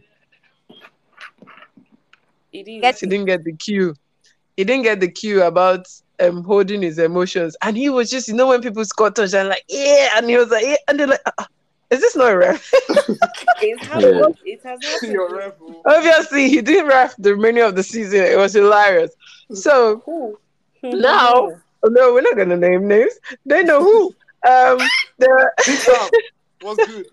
[2.53, 3.01] It is.
[3.01, 3.95] he didn't get the cue.
[4.57, 5.87] He didn't get the cue about
[6.19, 9.65] um holding his emotions, and he was just, you know, when people score touchdown, like
[9.69, 11.45] yeah, and he was like, yeah, and they're like, "Uh,
[11.91, 12.71] is this not a ref?
[13.63, 14.27] It has, Yeah.
[14.45, 15.55] it has See your ref.
[15.87, 18.21] Obviously, he didn't ref the remaining of the season.
[18.21, 19.13] It was hilarious.
[19.55, 20.39] So Who?
[20.83, 21.51] Now-
[21.83, 23.15] oh, no, we're not gonna name names.
[23.45, 24.07] They know who.
[24.47, 24.79] Um,
[25.19, 25.79] the, Big
[26.63, 27.07] was good.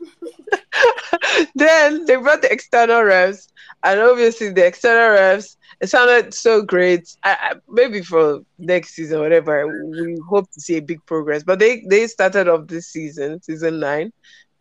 [1.56, 3.48] then they brought the external refs,
[3.84, 5.56] and obviously the external refs.
[5.82, 7.16] It sounded so great.
[7.24, 11.44] I, I, maybe for next season, whatever, we hope to see a big progress.
[11.44, 14.14] But they they started off this season, season nine,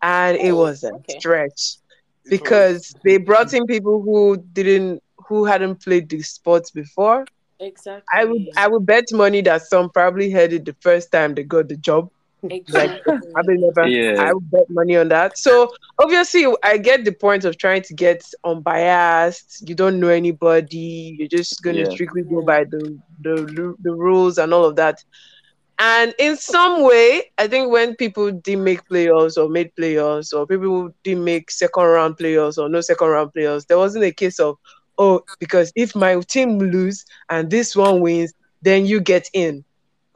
[0.03, 1.19] and it Oh, was a okay.
[1.19, 1.77] stretch
[2.25, 7.27] It because they brought in people who didn't who hadn't played the sports before.
[7.61, 8.03] Exactly.
[8.13, 11.45] I would I would bet money that some probably heard it the first time they
[11.45, 12.11] got the job.
[12.51, 13.15] Exactly.
[13.37, 13.89] I mean, never.
[13.89, 14.17] Yeah.
[14.17, 15.39] I would bet money on that.
[15.39, 15.69] So
[16.01, 19.69] obviously, I get the point of trying to get unbiased.
[19.69, 21.17] You don't know anybody.
[21.19, 21.91] You're just going to Yeah.
[21.91, 24.99] strictly go by the, the the rules and all of that.
[25.85, 30.47] And in some way, I think when people didn't make playoffs or made playoffs, or
[30.47, 34.39] people didn't make second round playoffs or no second round playoffs, there wasn't a case
[34.39, 34.59] of
[34.99, 39.65] oh, because if my team lose and this one wins, then you get in.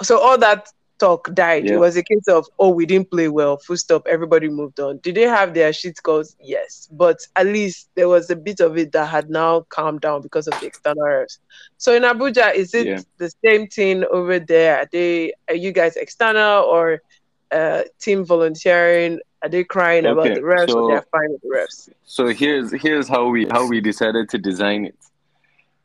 [0.02, 1.66] So all that talk died.
[1.66, 4.98] It was a case of, oh, we didn't play well, full stop, everybody moved on.
[4.98, 6.36] Did they have their shit calls?
[6.40, 6.88] Yes.
[6.90, 10.46] But at least there was a bit of it that had now calmed down because
[10.48, 11.38] of the external refs.
[11.76, 13.00] So in Abuja, is it Yeah.
[13.18, 14.78] the same thing over there?
[14.78, 17.02] Are they are you guys external or
[17.50, 19.20] uh team volunteering?
[19.42, 21.88] Are they crying about the refs or so- they're fine with the refs?
[22.04, 24.96] So here's here's how we how we decided to design it.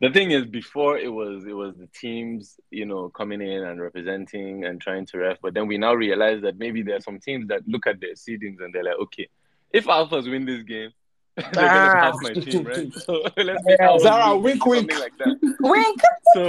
[0.01, 3.79] The thing is, before it was it was the teams, you know, coming in and
[3.79, 5.37] representing and trying to ref.
[5.41, 8.13] But then we now realize that maybe there are some teams that look at their
[8.15, 9.27] seedings and they're like, okay,
[9.71, 10.89] if Alphas win this game,
[11.35, 12.11] they're gonna Ah.
[12.11, 12.91] pass my team, right?
[13.05, 13.87] So let's make Yeah.
[13.89, 14.99] Alphas Zara, win, wink, wink.
[14.99, 15.37] like that.
[15.59, 16.01] Wink.
[16.33, 16.43] so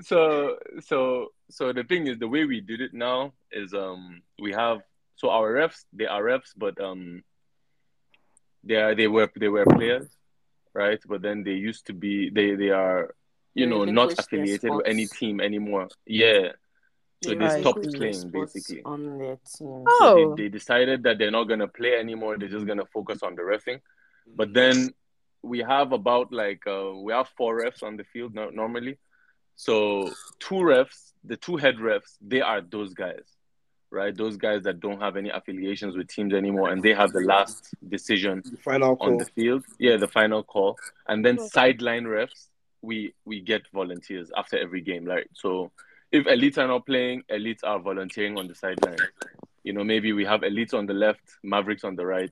[0.00, 4.52] so so so the thing is the way we did it now is um we
[4.52, 4.80] have
[5.16, 7.22] so our refs they are refs but um
[8.64, 10.08] they are they were they were players
[10.76, 13.14] right but then they used to be they they are
[13.54, 16.52] you They know not affiliated with any team anymore yeah
[17.24, 17.60] so they Right.
[17.60, 19.84] stopped playing basically on their team.
[19.88, 19.96] Oh.
[20.00, 23.34] so they, they decided that they're not gonna play anymore they're just gonna focus on
[23.34, 23.80] the refing
[24.40, 24.76] but then
[25.42, 28.98] we have about like uh, we have four refs on the field no- normally.
[29.54, 30.10] So
[30.40, 33.35] two refs, the two head refs, they are those guys.
[33.90, 34.16] Right?
[34.16, 37.74] Those guys that don't have any affiliations with teams anymore, and they have the last
[37.88, 39.64] decision The final on the field.
[39.78, 41.48] Yeah, the final call, and then Okay.
[41.48, 42.48] sideline refs.
[42.82, 45.26] We we get volunteers after every game, right?
[45.34, 45.72] So
[46.12, 48.98] if elites are not playing, elites are volunteering on the sideline.
[49.64, 52.30] You know, maybe we have elites on the left, Mavericks on the right.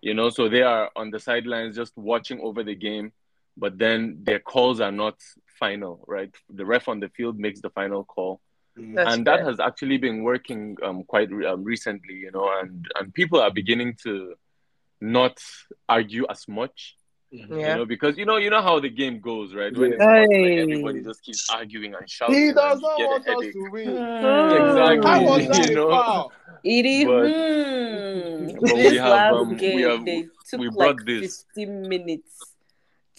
[0.00, 3.12] You know, so they are on the sidelines just watching over the game,
[3.56, 5.16] but then their calls are not
[5.58, 6.34] final, right?
[6.48, 8.40] The ref on the field makes the final call.
[8.76, 9.46] That's and that fair.
[9.50, 13.50] has actually been working um, quite re- um, recently, you know, and and people are
[13.50, 14.34] beginning to
[15.00, 15.38] not
[15.88, 16.96] argue as much,
[17.30, 17.46] Yeah.
[17.48, 19.76] you know, because you know you know how the game goes, right?
[19.76, 19.96] When Yeah.
[19.96, 22.34] it's hot, like, everybody just keeps arguing and shouting.
[22.34, 23.52] He doesn't get a want us headache.
[23.52, 23.88] to win.
[23.88, 25.10] Exactly.
[25.10, 25.90] How was You know?
[25.90, 26.32] foul?
[26.64, 27.04] It is.
[27.06, 28.46] But- hmm.
[28.60, 31.44] but we this have, last um, we game, have- they took we like this.
[31.54, 32.32] 15 minutes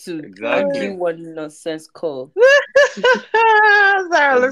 [0.06, 0.80] to Exactly.
[0.80, 2.32] argue one nonsense call.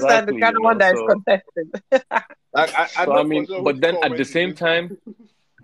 [0.00, 1.82] looks like the Exactly, kind of one know, that is so- contested.
[2.54, 4.98] Like, I, I So I mean, but then at the same time,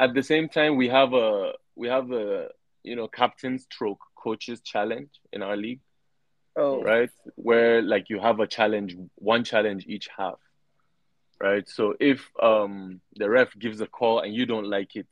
[0.01, 2.49] at the same time, we have a we have a
[2.83, 5.81] you know captain stroke coaches challenge in our league.
[6.57, 7.11] Oh, right?
[7.35, 10.39] Where like you have a challenge, one challenge each half,
[11.43, 11.69] right?
[11.69, 15.07] So if um the ref gives a call and you don't like it,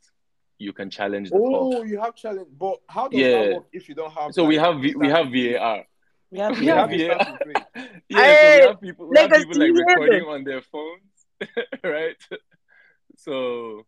[0.59, 1.75] you can challenge the call.
[1.77, 3.43] Oh, you have challenge, but how does Yeah.
[3.49, 4.33] that work if you don't have?
[4.33, 5.85] So we have V- we have VAR.
[6.31, 6.99] We have, We have have VAR.
[6.99, 7.89] instant replay.
[8.09, 9.79] Yeah, so we have people we have Lagos people like TV.
[9.87, 11.27] recording on their phones,
[11.85, 12.17] right?
[13.17, 13.87] So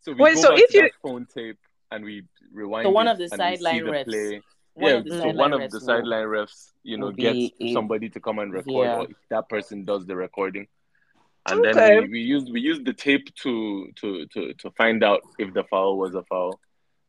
[0.00, 1.58] so we Wait, go so back if to you- that phone tape
[1.90, 2.86] and we rewind.
[2.86, 4.04] So one it of the and we sideline the refs.
[4.04, 4.42] play.
[4.74, 8.20] One yeah, of so one of the sideline refs, you know, gets a- somebody to
[8.20, 8.96] come and record, Yeah.
[8.98, 10.66] or if that person does the recording,
[11.48, 11.72] and Okay.
[11.72, 15.54] then we, we use we use the tape to to to to find out if
[15.54, 16.60] the foul was a foul,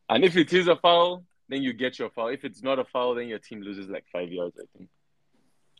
[0.08, 2.28] and if it is a foul, then you get your foul.
[2.28, 4.88] If it's not a foul, then your team loses like five yards, I think.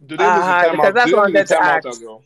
[0.07, 0.95] Do they lose Ah, the because timeout?
[0.95, 1.87] that's Do they what I lose the wanted to timeout ask.
[1.89, 2.25] as well?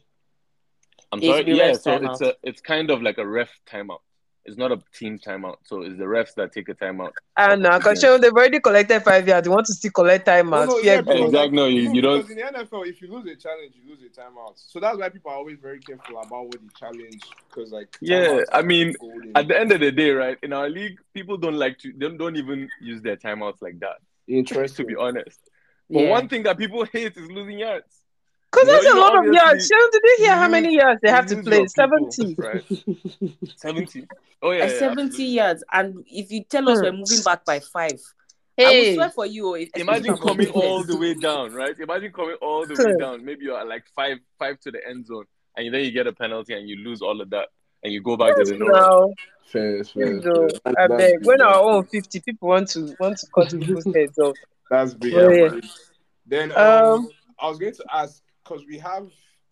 [1.13, 1.73] I'm sorry, yeah.
[1.75, 2.13] So timeout.
[2.13, 4.01] it's a it's kind of like a ref timeout.
[4.45, 7.13] It's not a team timeout, so it's the refs that take a timeout.
[7.37, 8.17] Ah, I know, because Yeah.
[8.19, 9.47] they've already collected five yards.
[9.47, 10.67] They want to still collect No, timeout.
[10.67, 10.99] no, yeah.
[10.99, 11.29] Exactly.
[11.31, 13.89] like, No, you- you don't- Because in the NFL, if you lose a challenge, you
[13.89, 14.55] lose a timeout.
[14.57, 17.23] So that's why people are always very careful about what the challenge.
[17.49, 19.31] Because like, Yeah, I mean, golden.
[19.37, 20.37] At the end of the day, right?
[20.43, 23.99] In our league, people don't like to don't don't even use their timeouts like that.
[24.27, 24.87] Interesting.
[24.87, 25.39] to be honest,
[25.91, 26.11] but Yeah.
[26.11, 28.02] one thing that people hate is losing yards.
[28.53, 29.67] Because No, that's a lot of yards.
[29.67, 31.57] Sharon, did you hear how many yards they have to play?
[31.59, 32.37] your people, 70.
[32.39, 32.65] right?
[33.57, 34.07] Seventy.
[34.43, 35.25] Oh yeah, yeah, 70 absolutely.
[35.27, 36.85] yards, and if you tell us Hmm.
[36.85, 37.99] we're moving back by five,
[38.59, 39.49] I will swear for you.
[39.49, 41.79] oh, If, Imagine coming all the way down, right?
[41.79, 43.25] Imagine coming all the way down.
[43.25, 45.25] Maybe you're at like five five to the end zone,
[45.57, 47.49] and then you get a penalty and you lose all of that,
[47.83, 48.67] and you go back to the no.
[48.67, 49.15] no,
[49.47, 50.49] Fair, fair, no.
[50.65, 50.73] fair.
[50.77, 51.25] I beg.
[51.25, 54.37] When our own 50, people want to want to cut people's heads off.
[54.71, 55.15] That's big.
[55.15, 55.61] Oh, yeah.
[56.27, 59.09] Then Um, um, I was going to ask because we have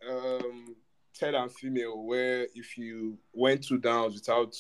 [0.09, 0.75] um
[1.19, 4.57] third and female where if you went two downs without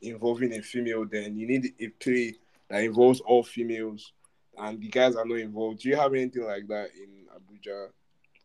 [0.00, 2.34] involving a female, then you need a play
[2.68, 4.12] that involves all females,
[4.58, 5.80] and the guys are not involved.
[5.80, 7.88] Do you have anything like that in Abuja?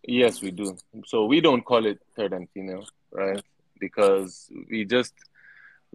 [0.04, 0.78] Yes, we do.
[1.06, 3.44] So we don't call it third and female, right?
[3.80, 5.14] Because we just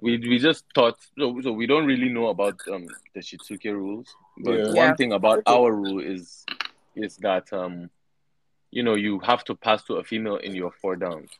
[0.00, 4.08] we we just thought so, so we don't really know about um the Shitsuke rules.
[4.38, 4.66] But Yeah.
[4.66, 4.94] one Yeah.
[4.96, 6.44] thing about our rule is
[6.96, 7.88] is that um
[8.72, 11.30] you know you have to pass to a female in your four downs.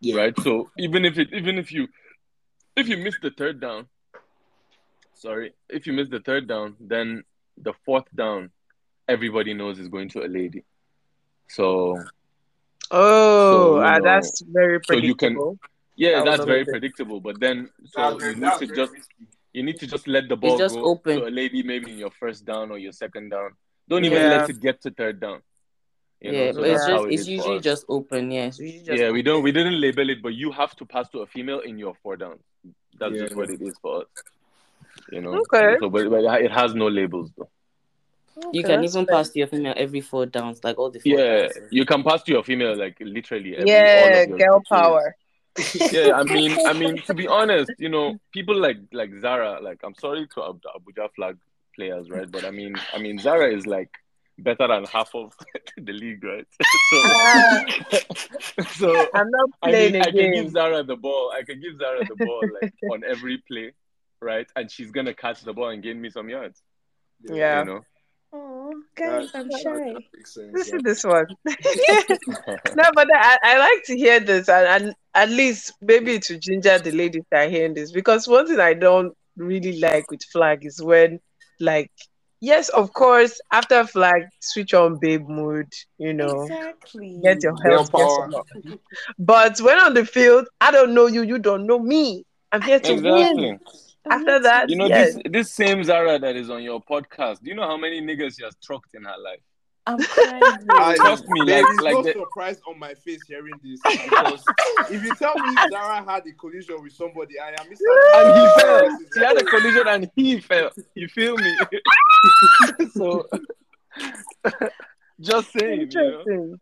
[0.00, 0.16] Yeah.
[0.20, 0.34] Right?
[0.46, 1.88] So even if it even if you
[2.76, 3.88] if you miss the third down,
[5.14, 7.24] sorry, if you miss the third down, then
[7.56, 8.50] the fourth down
[9.08, 10.62] everybody knows is going to a lady.
[11.48, 11.96] So
[12.90, 15.58] Oh, So, you ah, know, that's very so you can- predictable.
[15.96, 16.72] Yeah, That that's very amazing.
[16.74, 17.20] predictable.
[17.20, 19.26] But then, so That's you need to just risky.
[19.54, 21.20] you need to just let the ball just go open.
[21.20, 23.50] to a lady, maybe in your first down or your second down.
[23.88, 24.28] Don't even Yeah.
[24.36, 25.40] let it get to third down.
[26.20, 28.30] You know, yeah, so but it's just how it it's usually just open.
[28.30, 29.10] Yeah, it's usually just yeah.
[29.10, 31.78] We don't we didn't label it, but you have to pass to a female in
[31.78, 32.40] your four downs.
[32.98, 34.06] That's just what it is for us.
[35.10, 35.34] You know.
[35.34, 35.76] Okay.
[35.78, 37.50] So, but, but it has no labels though.
[38.52, 39.16] You can even fair.
[39.16, 41.68] pass to your female every four downs, like all the four Yeah, downs.
[41.70, 43.56] you can pass to your female like literally.
[43.56, 44.68] Every, Yeah, all of your girl plays.
[44.70, 45.16] power.
[45.90, 49.80] yeah, I mean, I mean, to be honest, you know, people like like Zara, like
[49.84, 51.38] I'm sorry to Abuja flag
[51.74, 52.30] players, right?
[52.30, 53.90] But I mean, I mean, Zara is like
[54.38, 55.32] better than half of
[55.76, 56.46] the league, right?
[56.90, 60.50] So, so I'm not I playing mean, I can give.
[60.52, 61.32] Zara the ball.
[61.36, 63.72] I can give Zara the ball like on every play,
[64.20, 64.46] right?
[64.54, 66.62] And she's gonna catch the ball and gain me some yards.
[67.22, 67.60] Yeah.
[67.60, 67.80] You know.
[68.32, 70.52] Oh, That- that- that makes sense.
[70.52, 70.76] This yeah.
[70.76, 71.26] is this one.
[71.44, 76.78] no, but I, I like to hear this, and, and at least maybe to ginger
[76.78, 80.64] the ladies that are hearing this, because one thing I don't really like with flag
[80.66, 81.20] is when
[81.60, 81.90] like
[82.40, 85.66] yes, of course, after flag, switch on babe mood,
[85.98, 87.20] you know, Exactly.
[87.22, 88.30] get your Girl health, get power.
[88.30, 88.46] some up.
[89.18, 92.24] But when on the field, I don't know you, you don't know me.
[92.52, 93.42] I'm here to Exactly.
[93.42, 93.60] win.
[94.08, 95.14] After that, You know, yes.
[95.14, 98.36] this this same Zara that is on your podcast, do you know how many niggas
[98.38, 99.40] she has trucked in her life?
[99.88, 100.42] I'm crying.
[100.70, 103.80] I, Trust me, there like- is like no the- surprise on my face hearing this
[103.82, 104.44] because
[104.90, 108.98] if you tell me Zara had a collision with somebody, I am And he fell.
[109.14, 110.70] She had a collision and he fell.
[110.94, 111.56] You feel me?
[112.94, 113.26] so
[115.20, 116.56] just saying, you know.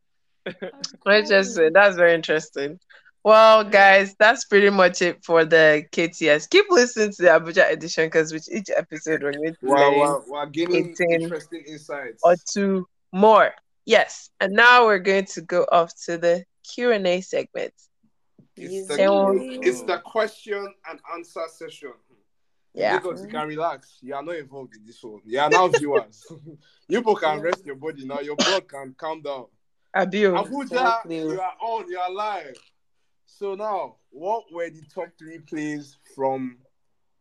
[0.47, 0.79] Interesting.
[1.07, 1.73] Interesting.
[1.73, 2.79] That's very interesting.
[3.25, 6.51] Well, guys, that's pretty much it for the KTS.
[6.51, 10.23] Keep listening to the Abuja edition because with each episode we're going to Wow, wow,
[10.27, 12.21] wow, gaining interesting insights.
[12.23, 13.55] or two more.
[13.87, 14.31] Yes.
[14.41, 17.73] And now we're going to go off to the Q and A segment.
[18.57, 21.93] It's the, it's the question and answer session.
[22.73, 22.99] Yeah.
[22.99, 23.99] Because you can relax.
[24.01, 25.21] You are not involved in this one.
[25.25, 26.27] You are now viewers.
[26.89, 28.21] you people can rest your body now.
[28.21, 29.47] Your blood can calm down.
[29.95, 30.45] Abio.
[30.45, 31.19] Abuja, Exactly.
[31.19, 31.89] you are on.
[31.89, 32.57] You are live.
[33.27, 36.59] So now, what were the top three plays from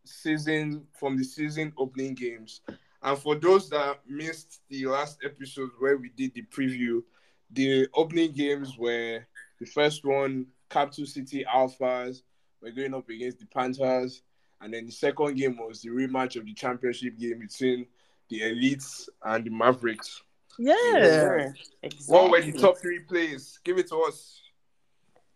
[0.06, 2.62] season from the season opening games?
[3.04, 7.04] And for those that missed the last episode where we did the preview,
[7.52, 9.26] the opening games were
[9.60, 12.22] the first one, Capital City Alphas
[12.62, 14.24] were going up against the Panthers,
[14.62, 17.86] and then the second game was the rematch of the championship game between
[18.30, 20.24] the Elites and the Mavericks.
[20.58, 20.76] Yeah.
[20.94, 21.60] Mavericks.
[21.84, 22.00] Sure.
[22.08, 23.60] What were the top three plays?
[23.64, 24.42] Give it to us.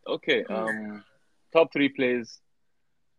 [0.07, 0.45] Okay.
[0.45, 1.03] Um
[1.51, 2.39] top three plays.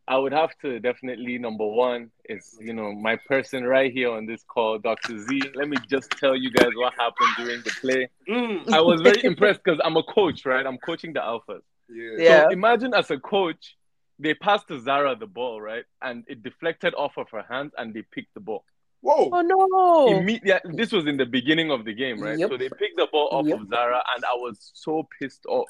[0.09, 4.25] I would have to definitely number one is you know my person right here on
[4.27, 5.19] this call, Dr.
[5.19, 5.43] Z.
[5.55, 8.09] Let me just tell you guys what happened during the play.
[8.29, 8.73] Mm.
[8.73, 10.65] I was very impressed because I'm a coach, right?
[10.67, 11.61] I'm coaching the alphas.
[11.91, 12.11] Yeah.
[12.19, 12.43] Yeah.
[12.45, 13.77] So imagine as a coach,
[14.19, 15.85] they passed to Zara the ball, right?
[16.03, 18.65] And it deflected off of her hands and they picked the ball.
[19.01, 19.29] Whoa.
[19.33, 20.21] Oh no.
[20.21, 22.39] Imme- yeah, this was in the beginning of the game, right?
[22.39, 22.51] Yep.
[22.51, 23.61] So they picked the ball off Yep.
[23.61, 25.69] of Zara and I was so pissed off.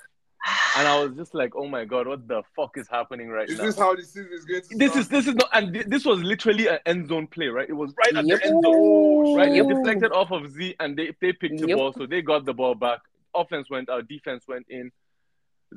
[0.77, 3.59] And I was just like, oh my god, what the fuck is happening right Is
[3.59, 3.65] now?
[3.65, 5.03] Is this how the season is going to this start?
[5.03, 7.69] is this is not and thi- this was literally an end zone play, right?
[7.69, 8.39] It was right at Yep.
[8.41, 9.35] the end zone.
[9.37, 9.53] Right?
[9.55, 9.65] Yep.
[9.65, 11.77] It deflected off of Z and they, they picked the Yep.
[11.77, 13.01] ball, so they got the ball back.
[13.35, 14.91] Offense went out, defense went in.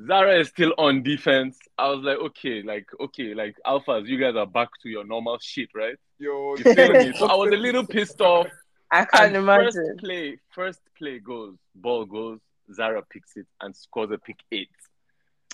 [0.06, 1.58] Zara is still on defense.
[1.76, 5.38] I was like, okay, like, okay, like alphas, you guys are back to your normal
[5.42, 5.96] shit, right?
[6.18, 7.12] Yo, You feel me?
[7.12, 8.46] So I was a little pissed off.
[8.90, 9.72] I can't And imagine.
[9.72, 12.38] First play, first play goes, ball goes,
[12.72, 14.68] Zara picks it and scores a pick eight.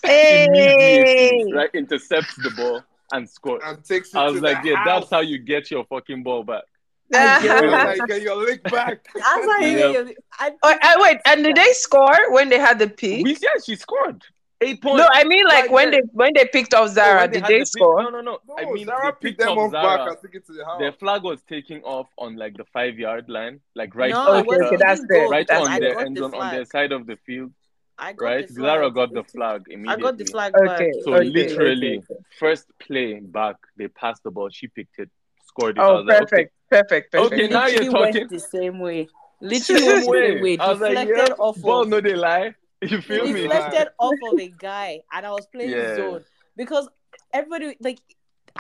[0.03, 1.45] Hey.
[1.53, 1.71] Right?
[1.75, 3.63] Intercepts the ball and scores.
[3.65, 4.87] and takes it I was to like, the yeah, house.
[4.87, 6.65] that's how you get your fucking ball back.
[7.11, 9.07] You're oh, like, get your lick back.
[9.17, 10.17] I was like, Yep.
[10.63, 13.25] I, I, wait, and did they score when they had the pick?
[13.25, 14.23] We, yeah, she scored
[14.61, 14.99] eight points.
[14.99, 16.03] No, I mean like Right when there.
[16.03, 18.03] they when they picked off So Zara, when did they the pick- score?
[18.03, 18.39] No, no, no.
[18.49, 20.11] No, I mean, Zara they picked picked them up off back Zara.
[20.13, 20.79] and took it to the house.
[20.79, 24.57] Their flag was taking off on like the five yard line, like right, no, Okay,
[24.57, 25.29] okay, that's goal fair.
[25.29, 27.53] right because on I their got end the zone, on their side of the field,
[27.99, 28.49] I got right?
[28.51, 30.05] Zara got the flag immediately.
[30.05, 30.87] I got the flag Okay, back.
[31.05, 32.23] So okay, literally, okay, okay.
[32.39, 34.51] first play back, they passed the ball.
[34.51, 35.11] She picked it,
[35.47, 35.81] scored it.
[35.81, 37.33] Oh, was like, perfect, perfect, perfect.
[37.33, 38.29] Okay, now you're went talking.
[38.29, 39.01] the same way.
[39.09, 39.09] okay.
[39.41, 40.59] Literally went the same way.
[40.59, 42.55] I was like, Deflected yeah, off ball, no, they lie.
[42.83, 43.43] You feel me?
[43.43, 45.97] deflected off of a guy, and I was playing Yeah.
[45.97, 46.25] zone
[46.57, 46.89] because
[47.33, 47.99] everybody like.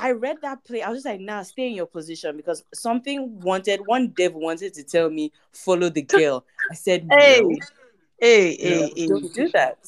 [0.00, 0.80] I read that play.
[0.82, 4.72] I was just like, nah, stay in your position because something wanted, one dev wanted
[4.74, 6.44] to tell me, follow the girl.
[6.70, 7.64] I said, Hey, no, hey, no,
[8.20, 9.06] hey, hey.
[9.08, 9.78] don't do that.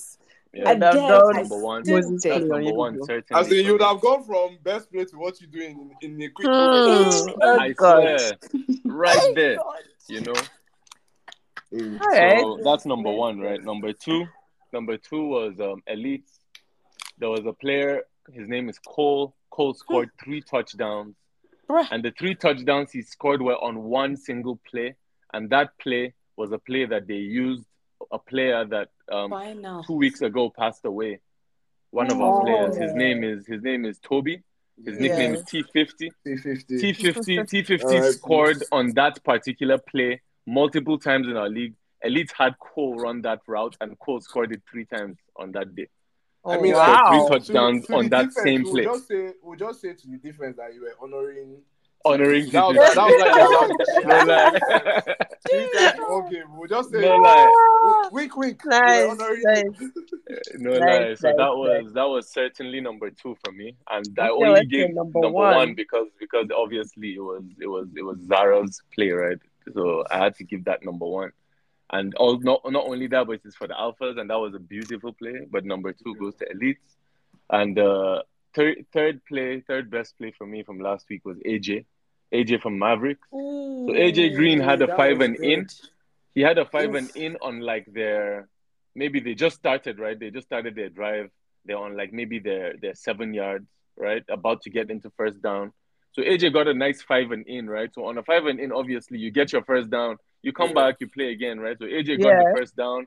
[0.52, 1.84] Yeah, And I've then done number one.
[1.84, 2.32] stood Moses there.
[2.40, 3.40] That's number you one, certainly.
[3.40, 6.22] As in, you would have gone from best play to what you're doing in, in
[6.22, 6.48] a quick.
[6.48, 7.30] Hmm.
[7.42, 8.00] Oh, I God.
[8.02, 8.38] swear,
[8.86, 9.82] right there, God.
[10.08, 10.34] you know.
[11.72, 12.40] All right.
[12.40, 13.62] So that's number one, right?
[13.62, 14.26] Number two,
[14.72, 16.28] number two was um, Elite.
[17.18, 18.02] There was a player.
[18.32, 19.34] His name is Cole.
[19.50, 21.16] Cole scored three touchdowns,
[21.68, 21.86] Bruh.
[21.90, 24.94] and the three touchdowns he scored were on one single play,
[25.32, 27.64] and that play was a play that they used
[28.12, 31.20] a player that um, two weeks ago passed away.
[31.90, 32.76] One of our players.
[32.76, 34.42] His name is his name is Toby.
[34.84, 36.10] His nickname is T50.
[36.26, 36.64] T50.
[36.70, 38.14] T50 T50 Alright.
[38.14, 41.74] scored on that particular play multiple times in our league.
[42.02, 45.86] Elite had Cole run that route, and Cole scored it three times on that day.
[46.44, 47.02] Oh, I mean, Wow.
[47.04, 47.10] wow.
[47.28, 48.84] Three touchdowns to the on that defense, same we'll play.
[48.84, 51.58] Just say, we'll just say to the defense that you were honoring.
[52.02, 52.94] Honoring That was, T50.
[52.94, 55.14] that was like No the lie.
[55.50, 56.56] Three times in one game.
[56.56, 58.08] We'll just say, no lie.
[58.10, 58.60] quick, quick.
[58.64, 59.64] Nice, We're honoring nice.
[59.80, 59.92] you.
[60.58, 61.14] No Nice, lie.
[61.16, 64.50] So nice, that was that was certainly number two for me, and I Okay, only
[64.52, 65.54] let's say gave number number, one.
[65.56, 65.74] one.
[65.74, 69.38] because because obviously it was it was it was Zara's play, right?
[69.74, 71.32] So I had to give that number one.
[71.92, 74.60] And all, not not only that, but it's for the alphas, and that was a
[74.60, 75.46] beautiful play.
[75.50, 76.96] But number two goes to elites,
[77.50, 78.22] and uh,
[78.54, 81.86] third third play, third best play for me from last week was AJ.
[82.32, 83.26] AJ from Mavericks.
[83.34, 85.66] Ooh, So AJ Green had a five and in.
[86.32, 88.48] He had a five and in on like their
[88.94, 90.18] maybe they just started right.
[90.18, 91.30] They just started their drive.
[91.64, 93.66] They're on like maybe their their seven yards
[94.00, 95.72] right, about to get into first down.
[96.12, 97.92] So AJ got a nice five and in right.
[97.94, 100.16] So on a five and in, obviously you get your first down.
[100.42, 100.74] You come Yeah.
[100.74, 101.76] back, you play again right.
[101.78, 102.38] So AJ got Yeah.
[102.52, 103.06] the first down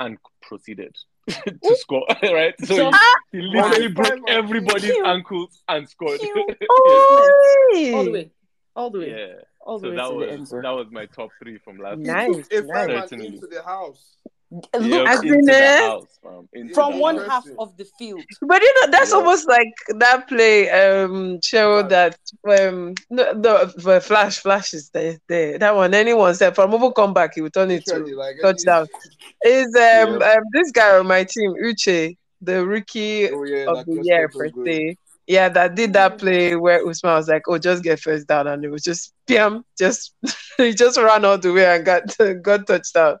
[0.00, 0.94] and proceeded
[1.28, 2.54] to score right.
[2.60, 3.14] So So- he, ah!
[3.32, 5.06] he literally Five broke everybody's Cute.
[5.06, 6.20] ankles and scored.
[6.20, 6.58] Cute.
[6.70, 8.30] Oh, all the way,
[8.76, 9.34] all the way, yeah.
[9.60, 11.98] all the So way that to was end that was my top three from last
[11.98, 12.46] Nice, week.
[12.50, 12.88] He took nice.
[12.88, 13.26] and Certainly.
[13.26, 14.16] into the house.
[14.50, 15.78] Look Yep, As into in, the eh?
[15.78, 16.48] house, fam.
[16.52, 17.28] Into from the one house.
[17.28, 18.26] half of the field.
[18.40, 19.16] But you know, that's Yeah.
[19.16, 21.88] almost like that play um show Flash.
[21.88, 22.16] that
[22.48, 25.58] um no, the, the flash flash is there, there.
[25.58, 28.86] That one anyone said from over come back he will turn it to like touchdown.
[29.44, 33.86] Is um, um this guy on my team, Uche, the rookie Oh yeah, of that
[33.86, 34.96] the year looked per se.
[35.26, 38.64] Yeah, that did that play where Usman was like, "Oh, just get first down," and
[38.64, 40.14] it was just bam, just
[40.58, 42.02] he just ran all the way and got
[42.42, 43.16] got touchdown.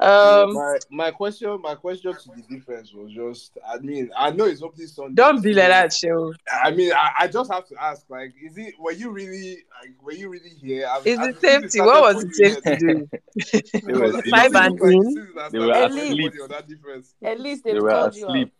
[0.00, 4.44] Um, my my question, my question to the defense was just, I mean, I know
[4.44, 5.14] it's opening Sunday.
[5.14, 6.32] don't be like that, show.
[6.52, 8.74] I mean, I, I just have to ask, like, is it?
[8.78, 10.88] Were you really, like, were you really here?
[10.90, 11.80] I, Is I it think safety?
[11.80, 13.08] What was started it for safe to you do?
[13.86, 15.00] They were Because Five doesn't and look like in.
[15.00, 16.10] the season has They were asleep.
[16.10, 17.14] anybody on that defense.
[17.22, 18.52] At least They they've were you asleep.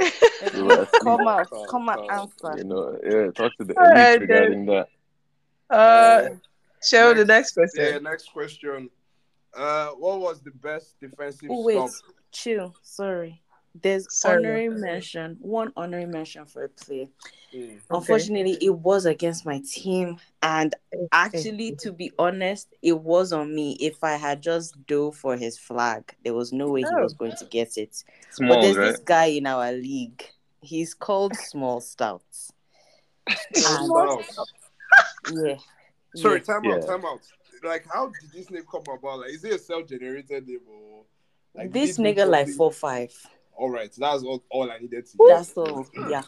[0.00, 0.12] out.
[0.52, 1.02] They were asleep.
[1.02, 2.54] Come out, come out, answer.
[2.58, 3.30] You know, yeah.
[3.32, 4.88] Talk to the All right, elite regarding that.
[5.70, 6.28] Uh,
[6.82, 7.84] show the next question.
[7.84, 8.90] Yeah, next question.
[9.54, 11.90] Uh, what was the best defensive Oh, wait, stop?
[12.32, 12.74] chill.
[12.82, 13.42] Sorry.
[13.80, 14.38] There's Sorry.
[14.38, 17.08] honorary mention, one honorary mention for a play.
[17.54, 17.78] Mm.
[17.90, 20.74] Unfortunately, it was against my team, and
[21.12, 23.76] actually, to be honest, it was on me.
[23.80, 27.02] If I had just dove for his flag, there was no way he Oh.
[27.02, 28.02] was going to get it.
[28.38, 28.90] but there's right?
[28.92, 30.24] this guy in our league.
[30.60, 32.52] He's called Small Stouts.
[33.54, 34.46] Small stop.
[35.30, 35.56] Yeah.
[36.16, 36.76] Sorry, time Yeah.
[36.76, 37.20] out, time out.
[37.62, 39.20] Like, how did this name come about?
[39.20, 41.04] Like, is it a self-generated name or?
[41.54, 43.12] Like, This did he nigga like four five.
[43.56, 45.16] All right, that's all, all I needed to.
[45.18, 45.26] know.
[45.28, 45.86] That's all.
[46.08, 46.22] Yeah.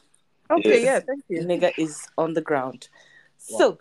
[0.51, 0.85] Okay, Yes.
[0.85, 1.43] yeah, thank The you.
[1.43, 2.89] nigga is on the ground.
[3.39, 3.79] So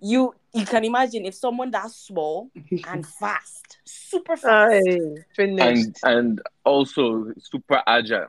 [0.00, 2.50] you you can imagine if someone that's small
[2.88, 5.24] and fast, super fast, Aye.
[5.38, 8.28] And and also super agile,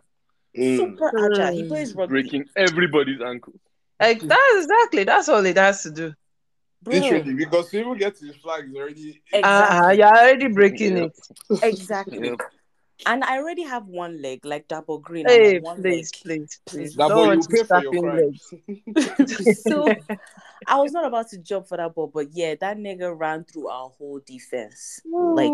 [0.58, 0.78] Mm.
[0.78, 1.54] super agile.
[1.54, 1.68] He Mm.
[1.70, 2.12] plays rugby.
[2.12, 3.60] breaking everybody's ankles.
[4.00, 6.14] Like that's exactly that's all it has to do.
[6.84, 9.22] Bro, Literally, because to even get his the flag is already.
[9.34, 11.12] Uh, you're already breaking Yep.
[11.50, 11.64] it.
[11.64, 12.28] exactly.
[12.28, 12.40] Yep.
[13.06, 15.28] And I already have one leg, like double green.
[15.28, 16.22] I Hey, one please, leg.
[16.24, 16.96] please, please.
[16.96, 18.54] That Don't boy, you pay for stop your in legs.
[19.62, 19.96] so
[20.68, 23.68] I was not about to jump for that ball, but yeah, that nigga ran through
[23.68, 25.02] our whole defense.
[25.20, 25.52] Like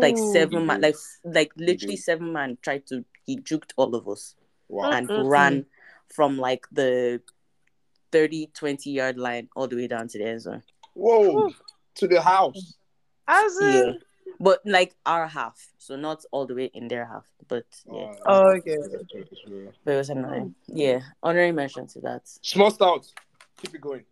[0.00, 4.34] like seven man, like like literally seven man tried to he juked all of us.
[4.68, 4.90] Wow.
[4.92, 5.30] and Mm-mm-mm.
[5.30, 5.66] ran
[6.14, 7.20] from like the
[8.12, 10.62] 30 20 yard line all the way down to the end zone
[10.94, 11.50] Whoa,
[11.96, 12.76] to the house.
[13.28, 13.92] As yeah
[14.38, 18.44] but like our half so not all the way in their half but yeah Oh,
[18.44, 18.76] oh okay.
[19.84, 23.06] but it was annoying yeah honorary mention to that Small stout.
[23.60, 24.04] Keep it going.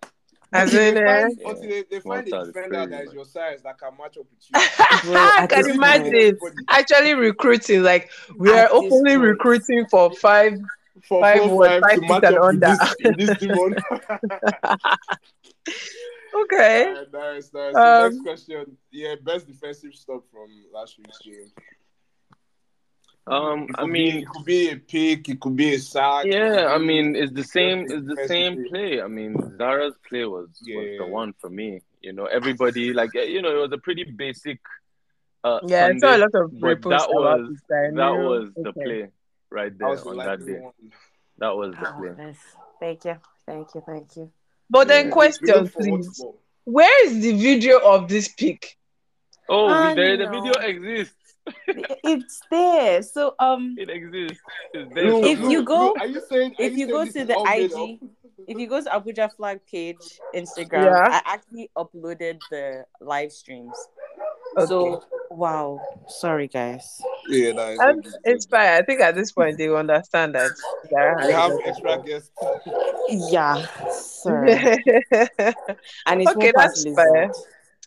[0.53, 1.51] as Until in, they find, eh?
[1.51, 4.27] until they, they find a stout defender that is your size that can match up
[4.31, 5.11] with you.
[5.13, 6.39] Bro, I can imagine.
[6.69, 7.83] actually recruiting.
[7.83, 10.59] Like we are openly recruiting for five.
[11.07, 12.67] For Five four, what, five, five to feet match up under.
[12.67, 13.77] this, with this demon.
[16.45, 16.87] Okay.
[16.87, 17.75] Alright, nice, nice.
[17.75, 18.77] Um, next question.
[18.93, 21.47] Yeah, best defensive stop from last week's game.
[23.27, 26.25] Um, I mean, be, it could be a pick, it could be a sack.
[26.27, 27.81] yeah, could I mean, it's the same.
[27.81, 28.97] It's the same play.
[28.97, 29.03] play.
[29.03, 31.81] I mean, Zara's play was was the one for me.
[32.01, 34.61] You know, everybody like eh, you know, it was a pretty basic.
[35.45, 37.83] Uh, Yeah, I saw a lot of but reposts that was this guy.
[37.89, 39.09] that No, was the play
[39.51, 40.59] right there was the on that day.
[40.61, 40.73] one.
[41.39, 42.25] That was the Oh, play.
[42.25, 42.37] nice.
[42.81, 44.31] thank you thank you thank you
[44.71, 45.11] But then, Yeah.
[45.11, 46.25] We question, please.
[46.65, 48.77] Where is the video of this pick?
[49.49, 50.33] Oh, I there the know.
[50.43, 51.15] video exists.
[52.05, 54.43] it's there so um It exists.
[54.75, 55.07] It's there.
[55.09, 55.51] If somewhere.
[55.51, 58.11] you go- look, are you saying, are if you saying go to the IG, up?
[58.47, 61.09] if you go to abuja flag page instagram Yeah.
[61.11, 63.77] i actually uploaded the live streams
[64.59, 64.67] Okay.
[64.67, 67.01] so wow sorry guys
[67.31, 68.69] yeah, no, it's And it's fine.
[68.69, 70.51] I think at this point they understand that.
[70.91, 72.31] We have a lot of extra guests.
[73.31, 74.53] yeah sorry
[76.07, 77.31] and it's Okay, okay, that's that's fair.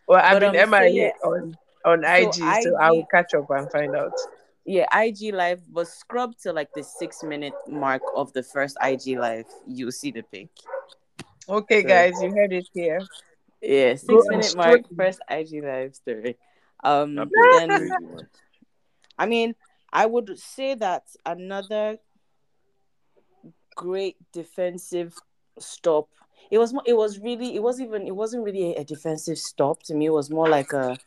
[0.06, 1.10] well, I've But, been um, MIA yeah.
[1.24, 4.12] on on IG, so I will catch up and find out.
[4.64, 9.18] yeah ig live was scrubbed to like the six minute mark of the first ig
[9.18, 10.50] live you see the pic
[11.48, 13.00] Okay, So- guys, you heard it here.
[13.60, 16.36] yeah six minute mark first ig live story
[16.82, 18.28] um That play was then.
[19.18, 19.54] I mean,
[19.92, 21.98] I would say that another
[23.76, 25.16] great defensive
[25.58, 26.08] stop.
[26.50, 29.82] it was more, it was really it wasn't even it wasn't really a defensive stop
[29.84, 30.06] to me.
[30.06, 30.98] It was more like a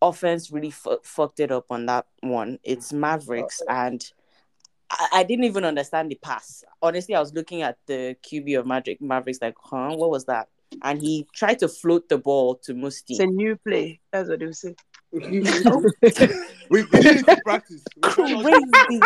[0.00, 2.58] offense really fu- fucked it up on that one.
[2.62, 4.04] It's Mavericks and
[4.90, 6.64] I, I didn't even understand the pass.
[6.82, 10.48] Honestly, I was looking at the QB of Magic Mavericks like, huh, what was that?
[10.82, 13.10] And he tried to float the ball to Musti.
[13.10, 14.00] It's a new play.
[14.12, 14.74] That's what they will say.
[15.12, 17.82] we, we did it in practice.
[17.96, 19.00] We found Crazy.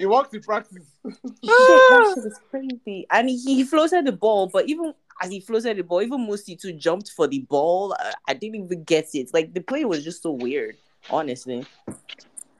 [0.00, 0.82] It worked in practice.
[1.04, 3.06] Shit, that shit is crazy.
[3.10, 6.58] And he, he floated the ball, but even as he floated the ball, even Musti
[6.58, 7.94] too jumped for the ball.
[7.98, 9.30] I, I didn't even get it.
[9.34, 10.76] Like the play was just so weird,
[11.10, 11.66] honestly.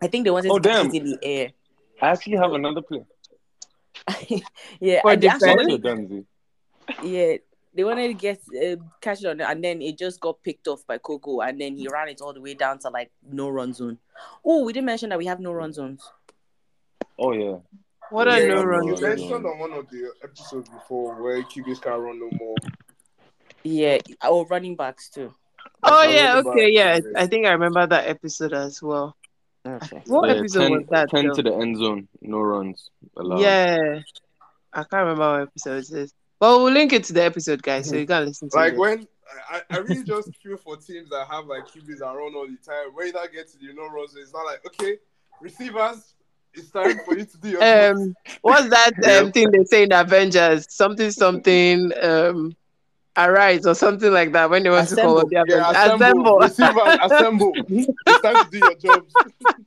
[0.03, 0.95] I think they wanted Oh, to catch damn.
[0.95, 1.51] it in the air.
[2.03, 3.05] I actually have another play.
[4.81, 5.45] yeah, For and they defense?
[5.45, 6.27] Actually,
[7.03, 7.37] yeah,
[7.75, 10.87] they wanted to get uh, catch it on, and then it just got picked off
[10.87, 13.73] by Coco, and then he ran it all the way down to like no run
[13.73, 13.99] zone.
[14.45, 16.11] Oh, we didn't mention that we have no run zones.
[17.19, 17.57] Oh yeah.
[18.11, 18.61] What Yeah, are yeah, no yeah.
[18.61, 19.01] You runs?
[19.03, 22.57] Mentioned on one of the episodes before where QBs can't run no more.
[23.63, 23.99] Yeah,
[24.29, 25.33] or running backs too.
[25.83, 26.99] Oh I yeah, remember okay, yeah.
[27.17, 29.17] I think I remember that episode as well.
[29.67, 30.03] Okay.
[30.07, 31.11] What yeah, episode 10, was that?
[31.11, 31.35] 10 though?
[31.35, 33.41] to the end zone, no runs allowed.
[33.41, 34.01] Yeah,
[34.73, 36.15] I can't remember what episode it is.
[36.41, 38.79] But we'll link it to the episode, guys, so you can listen to Like it.
[38.79, 39.09] Like when
[39.51, 42.57] I, I really just feel for teams that have like QBs that run all the
[42.65, 42.95] time.
[42.95, 44.97] When you not get to the no runs, it's not like okay,
[45.41, 46.15] receivers,
[46.55, 47.97] it's time for you to do your job.
[47.97, 50.67] Um, what's that um, thing they say in Avengers?
[50.71, 52.57] Something, something, um,
[53.17, 55.77] arise or something like that when they want to call up the Yeah, Avengers.
[55.77, 56.75] assemble, Assemble.
[56.75, 57.55] receivers, assemble.
[58.07, 59.15] It's time to do your jobs.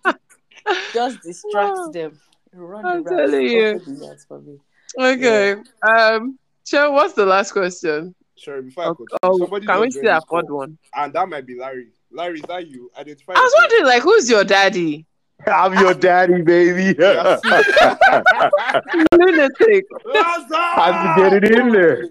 [0.93, 2.19] Just distract them.
[2.53, 3.67] Run I'm telling you.
[3.81, 4.57] Open the routes for me.
[4.99, 5.55] okay.
[5.87, 8.15] Um, Joe, what's the last question?
[8.37, 10.57] Sure, before I Oh, continue, oh, somebody can we just still joined this afford call,
[10.57, 10.77] one?
[10.95, 11.87] And that might be Larry.
[12.11, 12.89] Larry, is that you?
[12.97, 13.33] Identify.
[13.33, 13.61] I was yourself.
[13.71, 15.05] wondering, like, who's your daddy?
[15.47, 16.95] I'm your daddy, baby.
[16.99, 17.41] Yes.
[19.13, 19.85] Lunatic.
[20.13, 22.05] How'd you get it in there?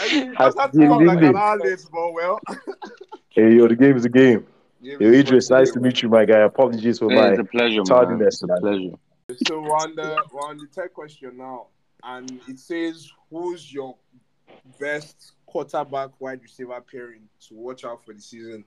[0.00, 1.36] I mean, Has to to get it in an there.
[1.36, 1.58] hour
[1.92, 2.40] but well.
[3.30, 4.46] Hey, yo, the game is a game.
[4.80, 6.38] Yeah, Yo, Idris, nice to meet you, my guy.
[6.40, 7.84] Apologies for Yeah, my it's a pleasure, man.
[7.84, 8.90] tardiness, It's a pleasure.
[9.48, 11.66] So we're on the on the third question now,
[12.04, 13.96] and it says who's your
[14.80, 18.64] best quarterback wide receiver pairing to watch out for the season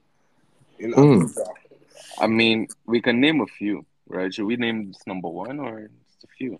[0.79, 1.23] in Hmm.
[1.23, 1.49] Africa?
[2.19, 4.33] I mean, we can name a few, right?
[4.33, 6.59] Should we name this number one or just a few?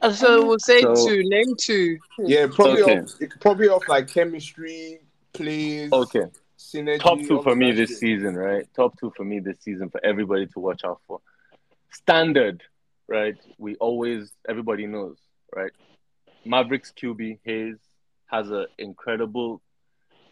[0.00, 1.22] Uh, So we'll say So- two.
[1.28, 1.98] Name two.
[2.18, 2.98] Yeah, probably Okay.
[3.00, 5.00] off, probably off like chemistry,
[5.32, 6.26] plays, Okay.
[6.58, 6.98] synergy.
[7.00, 8.66] Top two for me this season, right?
[8.74, 11.20] Top two for me this season for everybody to watch out for.
[11.92, 12.62] Standard,
[13.08, 13.36] right?
[13.58, 15.16] We always, everybody knows,
[15.54, 15.72] right?
[16.46, 17.76] Mavericks QB Hayes
[18.26, 19.60] has an incredible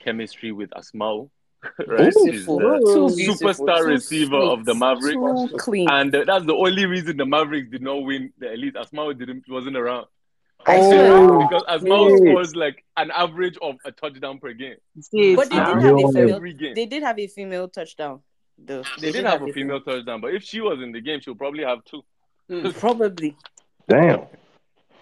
[0.02, 1.30] chemistry with Asmao,
[1.86, 2.12] right?
[2.12, 2.58] She's Beautiful.
[2.58, 2.78] the
[3.10, 3.48] Too beautiful.
[3.48, 4.52] superstar receiver sweet.
[4.52, 5.62] of the Mavericks.
[5.64, 5.88] Clean.
[5.88, 8.74] And uh, that's the only reason the Mavericks did not win the Elite.
[8.74, 10.06] Asmao didn't wasn't around.
[10.66, 12.18] Oh, because Asmao yes.
[12.20, 14.76] scores like an average of a touchdown per game.
[15.00, 16.40] See, But they did have a female.
[16.40, 16.74] Game.
[16.74, 18.20] They did have a female touchdown.
[18.56, 21.34] Though They did have a female touchdown, but if she was in the game, she'll
[21.34, 22.02] probably have two.
[22.78, 23.36] Probably.
[23.88, 24.20] Damn.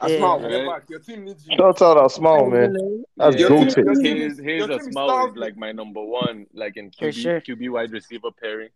[0.03, 0.37] Asma, Yeah.
[0.37, 0.91] we're back.
[0.91, 1.57] Your team needs you.
[1.57, 3.05] Shout out small man.
[3.17, 3.85] That's Yeah, goated.
[3.85, 7.15] Your team His, his your team small is like my number one, like in QB,
[7.15, 7.41] sure.
[7.41, 8.71] QB wide receiver pairing.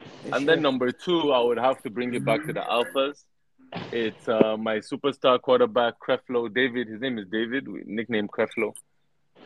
[0.00, 3.24] For And then number two, I would have to bring it back to the Alphas.
[3.92, 6.52] It's uh, my superstar quarterback, Creflo.
[6.52, 8.72] David, his name is David, we nickname Creflo.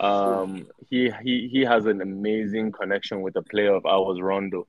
[0.01, 4.67] Um, he, he, he has an amazing connection with a player of ours, Rondo.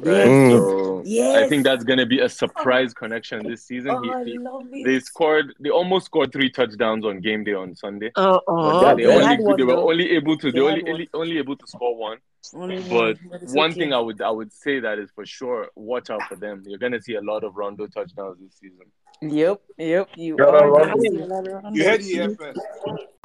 [0.00, 0.26] Right?
[0.26, 0.50] Yes.
[0.50, 1.36] So Yes.
[1.36, 3.90] I think that's going to be a surprise connection this season.
[3.92, 4.32] Oh, He-
[4.72, 8.10] he- they scored, they almost scored three touchdowns on game day on Sunday.
[8.16, 8.94] Uh But uh.
[8.94, 9.90] they, Yeah, only one, they were though.
[9.90, 12.18] only able to they, They only, only only able to score one.
[12.54, 13.80] Only But one, one okay.
[13.80, 16.62] thing I would I would say that is for sure watch out for them.
[16.66, 18.86] You're gonna see a lot of Rondo touchdowns this season.
[19.22, 20.08] Yep, yep.
[20.16, 22.10] You Gotta are gonna see a lot of You heard Ronaldos.
[22.10, 22.60] it here first.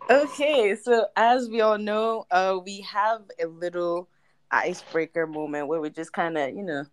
[0.10, 4.08] Okay, so as we all know, uh, we have a little
[4.52, 6.86] icebreaker moment where we just kind of, you know,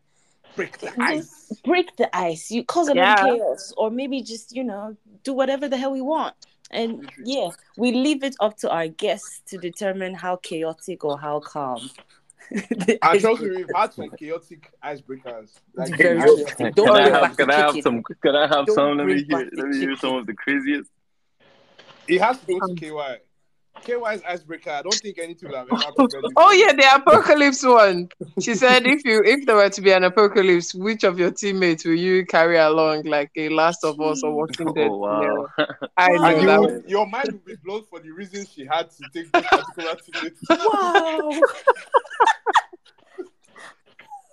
[0.54, 1.52] Break the ice.
[1.64, 2.50] break the ice.
[2.50, 3.14] You cause a Yeah.
[3.22, 6.34] little chaos, or maybe just you know do whatever the hell we want.
[6.70, 11.40] And yeah, we leave it up to our guests to determine how chaotic or how
[11.40, 11.90] calm.
[12.50, 15.50] the And trust icebreaker- we've had some chaotic icebreakers.
[15.74, 16.56] Like Very ice- chaotic.
[16.56, 18.96] Can, Don't I bring have can I have some can I have Don't some?
[18.98, 20.90] Let me hear let me hear some of the craziest.
[22.08, 23.16] It has to go to um, KY.
[23.84, 24.70] KY's icebreaker.
[24.70, 26.32] I don't think anything will have ever prepared it.
[26.36, 28.08] Oh yeah, the apocalypse one.
[28.40, 31.84] She said, if you if there were to be an apocalypse, which of your teammates
[31.84, 34.88] will you carry along like a Last of Us or Walking Dead?
[34.90, 35.46] Oh wow.
[35.96, 36.16] I Wow.
[36.16, 36.60] And know you that.
[36.60, 39.94] would, your mind will be blown for the reason she had to take this particular
[39.96, 40.36] teammate.
[40.50, 41.40] Wow.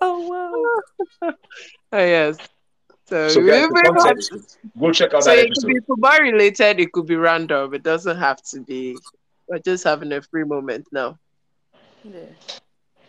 [0.00, 0.28] oh
[1.22, 1.32] wow.
[1.92, 2.36] Oh yes.
[3.06, 4.58] So, So we guys, will the have- context.
[4.80, 7.74] Go check out so that it could be football related, it could be random.
[7.74, 8.96] It doesn't have to be.
[9.48, 11.18] We're just having a free moment now.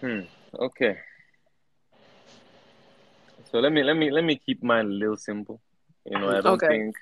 [0.02, 0.22] Hmm.
[0.60, 0.98] Okay.
[3.52, 5.62] So let me let me let me keep mine a little simple.
[6.06, 6.68] You know, I don't Okay.
[6.68, 6.96] think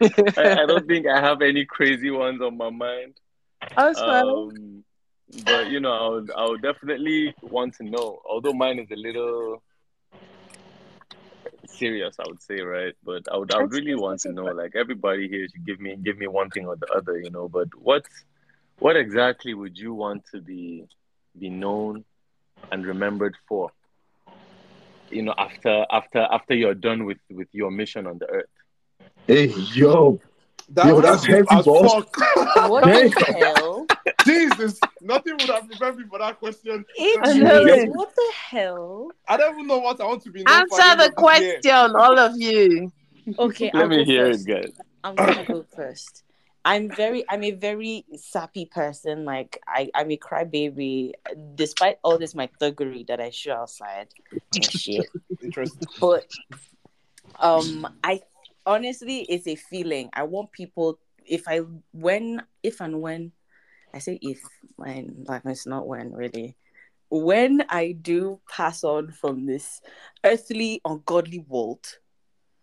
[0.36, 3.14] I, I don't think I have any crazy ones on my mind.
[3.76, 4.24] That's fine.
[4.26, 4.84] Um,
[5.46, 8.20] but you know, I would I would definitely want to know.
[8.28, 9.62] Although mine is a little
[11.66, 12.94] serious, I would say, right?
[13.04, 14.46] But I would I would really want to know.
[14.48, 17.48] Like everybody here should give me give me one thing or the other, you know.
[17.48, 18.04] But what
[18.78, 20.84] what exactly would you want to be
[21.38, 22.04] be known
[22.70, 23.70] and remembered for?
[25.10, 28.46] You know, after after after you're done with with your mission on the earth.
[29.26, 30.20] Hey, yo.
[30.70, 31.92] That, Yo, that's that's deep heavy, as boss.
[31.94, 32.08] fuck.
[32.68, 33.86] What the hell?
[34.26, 36.84] Jesus, nothing would have prepared me for that question.
[36.96, 37.88] It know it.
[37.88, 39.10] What the hell?
[39.26, 40.44] I don't even know what I want to be.
[40.44, 41.60] known Answer at the end of this year.
[41.62, 42.92] question, all of you.
[43.38, 44.48] Okay, Let I'll me hear first.
[44.48, 44.72] it, guys.
[45.04, 46.22] I'm gonna go first.
[46.64, 49.24] I'm very I'm a very sappy person.
[49.24, 51.12] Like I, I'm a crybaby.
[51.54, 54.08] Despite all this my thuggery that I show outside
[54.68, 55.08] shit.
[55.42, 55.88] Interesting.
[56.00, 56.26] But
[57.40, 58.20] um I
[58.66, 60.10] honestly it's a feeling.
[60.12, 61.60] I want people if I
[61.92, 63.32] when if and when
[63.94, 64.42] I say if
[64.76, 66.56] when like it's not when really.
[67.10, 69.80] When I do pass on from this
[70.24, 71.86] earthly ungodly world,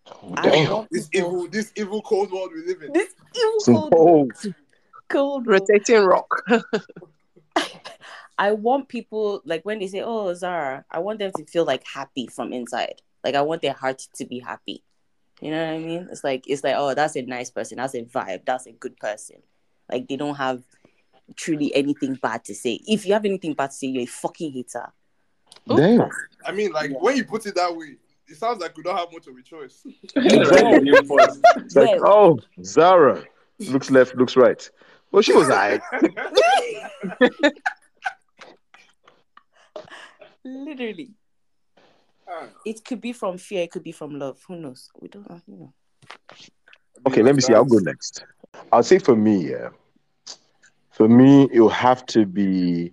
[0.08, 0.88] Oh, I Damn.
[0.92, 2.94] This evil, this evil cold world we live in.
[2.94, 4.54] this evil cold, Oh,
[5.10, 5.62] cold world.
[5.70, 6.44] Rotating rock.
[8.38, 11.86] I want people like when they say, "Oh, Zara," I want them to feel like
[11.88, 13.02] happy from inside.
[13.24, 14.84] Like I want their heart to be happy.
[15.42, 16.08] You know what I mean?
[16.12, 17.78] It's like it's like, oh, that's a nice person.
[17.78, 18.46] That's a vibe.
[18.46, 19.38] That's a good person.
[19.90, 20.64] Like they don't have
[21.36, 22.82] truly anything bad to say.
[22.88, 24.92] If you have anything bad to say, you're a fucking hater.
[25.68, 26.10] damn.
[26.46, 27.96] I mean, like when you put it that way,
[28.28, 29.86] it sounds like we don't have much of a choice.
[30.16, 32.00] It's like, Yeah.
[32.06, 33.24] oh, Zara.
[33.60, 34.70] Looks left, looks right.
[35.12, 35.82] Well, she was alright.
[40.44, 41.12] Literally,
[42.28, 43.64] Ah, it could be from fear.
[43.64, 44.40] It could be from love.
[44.48, 44.90] Who knows?
[45.00, 45.42] We don't know.
[45.48, 45.74] You know.
[47.08, 47.54] Okay, let me see.
[47.54, 48.24] I'll go next.
[48.72, 49.70] I'll say for me, yeah.
[50.92, 52.92] For me, it'll have to be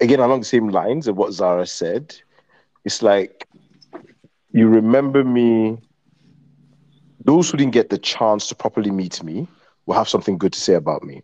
[0.00, 2.14] again along the same lines of what Zara said.
[2.84, 3.46] It's like
[4.56, 5.78] you remember me.
[7.24, 9.46] Those who didn't get the chance to properly meet me
[9.84, 11.22] will have something good to say about me.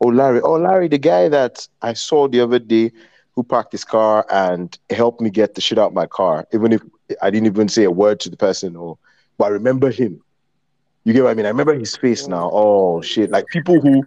[0.00, 0.40] Oh, Larry.
[0.40, 2.90] Oh, Larry, the guy that I saw the other day
[3.34, 6.82] who parked his car and helped me get the shit out my car, even if
[7.20, 8.96] I didn't even say a word to the person, or
[9.36, 10.22] but I remember him.
[11.04, 11.46] You get what I mean?
[11.46, 12.50] I remember his face now.
[12.52, 13.30] Oh shit!
[13.30, 14.06] Like people who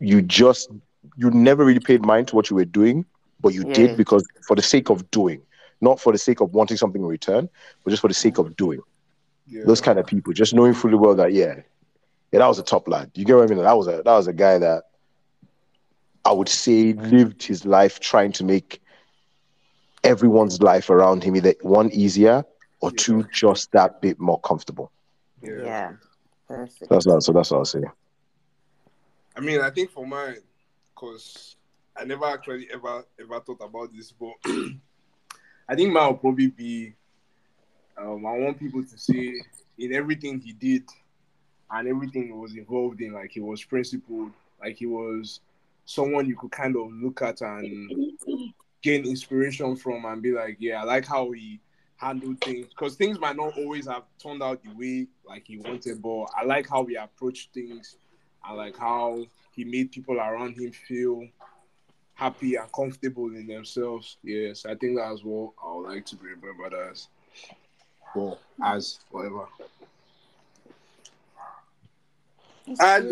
[0.00, 0.70] you just
[1.16, 3.04] you never really paid mind to what you were doing,
[3.40, 3.74] but you Yeah.
[3.74, 5.40] did because for the sake of doing,
[5.80, 7.48] not for the sake of wanting something in return,
[7.84, 8.80] but just for the sake of doing.
[9.46, 9.62] yeah.
[9.64, 11.56] Those kind of people, just knowing fully well that yeah,
[12.32, 13.10] yeah, that was a top lad.
[13.14, 13.62] You get what I mean?
[13.62, 14.84] That was a that was a guy that
[16.24, 18.82] I would say lived his life trying to make
[20.04, 22.44] everyone's life around him either one easier
[22.80, 24.92] or two just that bit more comfortable.
[25.42, 25.62] yeah.
[25.62, 25.92] Yeah.
[26.48, 26.88] Perfect.
[26.88, 27.32] That's not so.
[27.32, 27.82] That's what I'll say.
[29.36, 30.38] I mean, I think for mine,
[30.94, 31.56] because
[31.94, 34.32] I never actually ever ever thought about this, but
[35.68, 36.94] I think mine will probably be.
[37.96, 39.40] Um, I want people to see
[39.78, 40.84] in everything he did
[41.70, 45.40] and everything he was involved in, like he was principled, like he was
[45.84, 47.90] someone you could kind of look at and
[48.82, 51.60] gain inspiration from and be like, yeah, I like how he
[51.96, 56.00] handled things because things might not always have turned out the way like he wanted,
[56.00, 57.96] but I like how he approached things
[58.48, 61.28] I like how he made people around him feel
[62.18, 64.18] happy and comfortable in themselves.
[64.24, 67.06] Yes, I think that's what I would like to be remembered as.
[68.14, 69.46] Well, as whatever.
[72.80, 73.10] And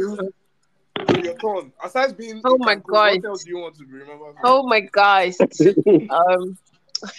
[1.24, 1.72] your turn.
[1.82, 3.18] Aside being, Oh my God.
[3.22, 4.34] What else do you want to be remembered?
[4.34, 4.40] for?
[4.42, 5.34] Oh my gosh.
[6.10, 6.58] um,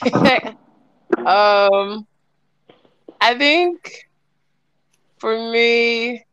[1.25, 2.07] um,
[3.21, 4.03] I think
[5.19, 6.25] for me,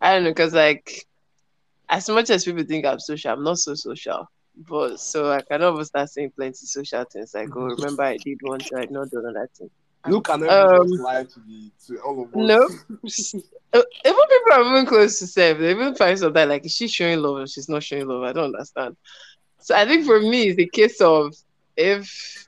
[0.00, 1.04] I don't know, cause like
[1.90, 4.26] as much as people think I'm social, I'm not so social.
[4.56, 8.38] But so I can almost start saying plenty social things like, oh, remember I did
[8.42, 9.70] one thing, I not do another thing.
[10.06, 11.40] Look and Um, everyone's life to
[11.86, 12.34] to all of us.
[12.34, 12.68] No.
[13.72, 16.88] Uh, Even people are even close to self, they even find something like, is she
[16.88, 18.22] showing love or she's not showing love?
[18.22, 18.96] I don't understand.
[19.58, 21.34] So I think for me, it's a case of
[21.76, 22.46] if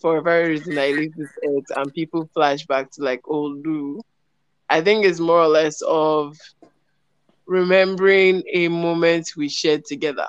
[0.00, 3.64] for a very reason I leave this earth and people flash back to like old
[3.66, 4.02] Lou,
[4.68, 6.36] I think it's more or less of
[7.46, 10.28] remembering a moment we shared together.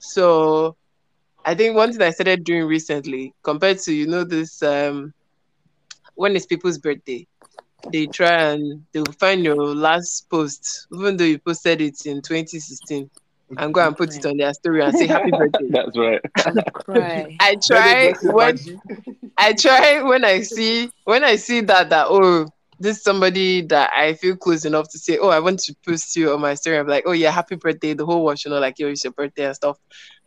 [0.00, 0.76] So
[1.44, 5.12] I think one thing I started doing recently, compared to you know this um
[6.14, 7.26] when it's people's birthday,
[7.92, 13.10] they try and they'll find your last post, even though you posted it in 2016,
[13.58, 15.68] and go and put it on their story and say happy birthday.
[15.70, 16.20] That's right.
[16.72, 17.26] Cry.
[17.40, 18.54] I try when
[19.38, 22.48] I try when I see when I see that that oh
[22.80, 26.16] this is somebody that I feel close enough to say, Oh, I want to post
[26.16, 26.78] you on my story.
[26.78, 27.94] I'm like, Oh yeah, happy birthday.
[27.94, 29.78] The whole world, you know, like yo, it's your birthday and stuff.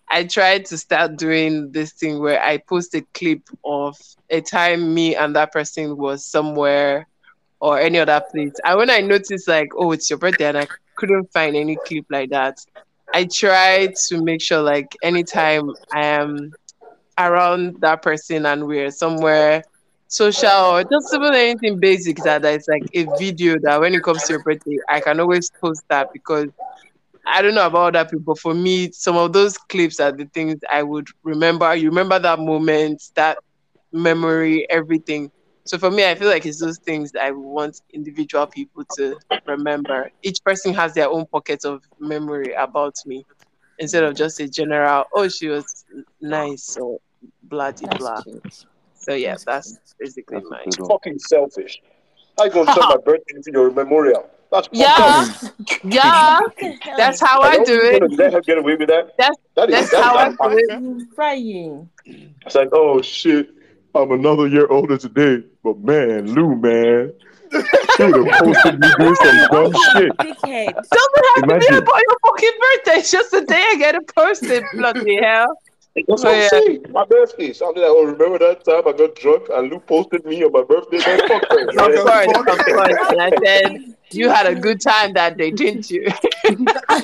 [0.10, 3.98] I tried to start doing this thing where I post a clip of
[4.30, 7.08] a time me and that person was somewhere
[7.60, 8.54] or any other place.
[8.66, 12.06] And when I noticed like, oh, it's your birthday and I couldn't find any clip
[12.12, 12.58] like that,
[13.14, 16.56] I try to make sure like anytime I am
[17.18, 19.64] around that person and we're somewhere
[20.08, 24.04] social or just even anything basic that, that it's like a video that when it
[24.04, 26.48] comes to your birthday, I can always post that because
[27.26, 30.60] I don't know about other people, for me, some of those clips are the things
[30.70, 31.74] I would remember.
[31.76, 33.38] You remember that moment, that
[33.92, 35.32] memory, everything.
[35.66, 39.16] So for me, I feel like it's those things that I want individual people to
[39.46, 40.10] remember.
[40.22, 43.26] Each person has their own pocket of memory about me
[43.80, 45.86] instead of just a general, oh, she was
[46.22, 47.00] nice or
[47.44, 48.22] blah, blah, blah.
[49.06, 49.14] That's cute.
[49.14, 50.00] So yeah, That's that's cute.
[50.00, 50.88] basically That's a mine.
[50.90, 51.82] Fucking selfish.
[52.38, 54.30] How you gonna turn my birthday into your memorial?
[54.52, 55.26] That's fucked Yeah,
[55.84, 56.98] yeah, What the hell?
[56.98, 58.00] that's how Like, I do it.
[58.02, 59.16] gonna let her get away with that?
[59.18, 60.82] That's That is that's that how I is do it.
[60.82, 61.90] You crying.
[62.46, 63.50] It's like, oh shit,
[63.96, 65.44] I'm another year older today.
[65.64, 67.14] But man, Lou, man,
[67.98, 70.18] she would have posted me doing some dumb shit.
[70.18, 70.74] Dickhead.
[70.74, 71.78] Doesn't have to be Imagine.
[71.78, 73.00] about your fucking birthday.
[73.00, 74.64] It's just the day I get to post it.
[74.74, 75.58] Bloody hell.
[75.96, 76.50] That's Oh, what yeah.
[76.54, 76.86] I'm saying.
[76.92, 77.54] My birthday.
[77.54, 80.52] So I'm like, oh, remember that time I got drunk and Lou posted me on
[80.52, 81.02] my birthday?
[81.06, 82.00] Man, fuck her, Of man.
[82.02, 82.98] course, of course.
[83.10, 83.78] And I said,
[84.12, 86.08] you had a good time that day, didn't you?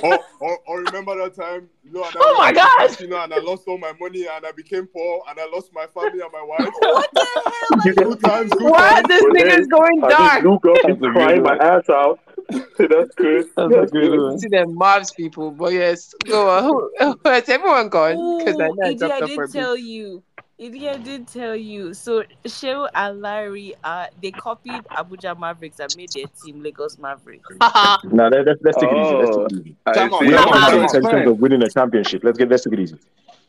[0.02, 1.70] or, or, or remember that time?
[1.84, 2.70] You know, and I Oh my went to God.
[2.70, 5.88] casino and I lost all my money and I became poor and I lost my
[5.88, 6.76] family and my wife.
[6.82, 7.80] What the hell?
[7.88, 8.78] Are good times, good what?
[8.78, 9.08] times.
[9.08, 10.34] This But nigga's then, going I dark.
[10.34, 12.20] just look up, That's he's a good crying my ass out.
[12.78, 13.46] That's good.
[13.56, 14.40] That's a good one.
[14.40, 16.64] See them mobs people, but yes, go on.
[16.64, 18.16] Who, who has everyone gone?
[18.38, 19.62] Because I Oh, know I Idi, dropped I off for a did bit.
[19.62, 20.24] tell you.
[20.60, 21.94] Idi, I did tell you.
[21.94, 27.48] So Cheryl and Larry, uh, they copied Abuja Mavericks and made their team Lagos Mavericks.
[27.62, 27.98] Haha.
[28.12, 29.16] Now let, let's, let's take it easy.
[29.16, 29.76] Let's Oh, take it easy.
[29.94, 30.26] Come on.
[30.26, 30.84] We come don't on, have come on.
[30.84, 32.24] intentions of winning a championship.
[32.24, 32.96] Let's get let's take it easy.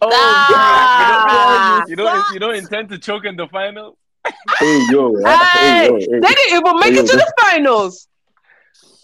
[0.02, 1.84] Oh, Ah.
[1.88, 3.96] you don't you don't intend to choke in the final?
[4.60, 6.20] Hey yo, hey Hey, yo, they hey.
[6.20, 8.08] didn't even make Hey, yo, it to the finals.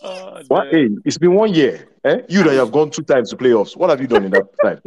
[0.08, 0.68] Oh, What?
[0.70, 1.88] Hey, it's been one year.
[2.04, 2.20] Eh?
[2.28, 3.76] You that have gone two times to playoffs.
[3.76, 4.80] What have you done in that time?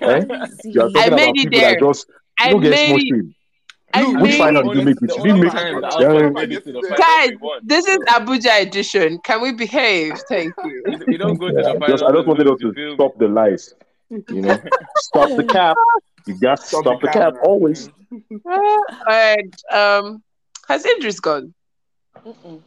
[0.00, 0.24] Eh?
[0.64, 1.78] You are I made about it there.
[1.78, 2.06] just
[2.38, 3.00] I don't get made it.
[3.06, 3.34] stream.
[3.94, 4.74] I Look, Which made final it.
[4.74, 5.24] did you make it?
[5.24, 5.80] You make it.
[5.80, 6.08] that Yeah.
[6.08, 7.60] Alpha made it to the Guys, final, Guys, we won.
[7.64, 9.18] this is Abuja edition.
[9.24, 10.18] Can we behave?
[10.28, 10.82] Thank you.
[10.86, 11.86] you, you don't go to the final.
[11.88, 13.74] just I just and wanted us to stop the lies.
[14.10, 14.58] You know,
[14.96, 15.76] stop the cap.
[16.26, 17.42] You got to Stop stop, the the cap, cap man.
[17.44, 17.88] always.
[18.44, 19.54] All right.
[19.72, 20.22] Um,
[20.68, 21.54] has Idris gone?
[22.24, 22.60] Mm-mm.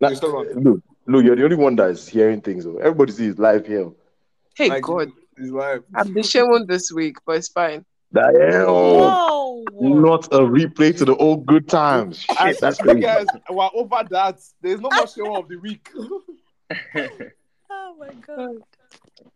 [0.00, 0.82] Nah, on.
[1.10, 2.64] Lou, Lou, you're the only one that is hearing things.
[2.64, 2.78] though.
[2.78, 3.90] Everybody sees live here.
[4.54, 5.82] Hey Like, God, It's live.
[5.94, 7.84] I'm the shaman this week, but it's fine.
[8.12, 8.66] Damn.
[8.66, 9.64] Whoa.
[9.80, 12.26] Not a replay to the old good times.
[12.38, 13.00] I, Shit, that's crazy.
[13.00, 14.38] guys, we're over that.
[14.60, 15.88] There's no more show of the week.
[17.72, 18.56] Oh my god.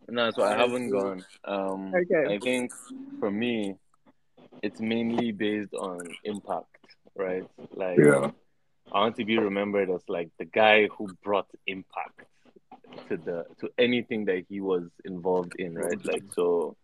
[0.09, 1.23] no, so I haven't gone.
[1.45, 2.35] Um, Okay.
[2.35, 2.71] I think
[3.19, 3.75] for me,
[4.61, 6.65] it's mainly based on impact,
[7.15, 7.43] right?
[7.73, 8.31] Like, Yeah.
[8.91, 12.21] I want to be remembered as like the guy who brought impact
[13.09, 16.03] to the to anything that he was involved in, right?
[16.05, 16.77] Like, so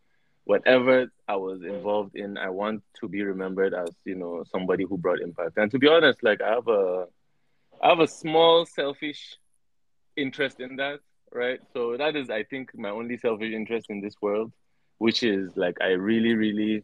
[0.45, 4.97] whatever I was involved in, I want to be remembered as you know somebody who
[4.97, 5.57] brought impact.
[5.57, 7.05] And to be honest, like I have a
[7.81, 9.37] I have a small selfish
[10.15, 10.99] interest in that,
[11.31, 11.59] right?
[11.73, 14.51] So that is, I think, my only selfish interest in this world,
[14.97, 16.83] which is like I really, really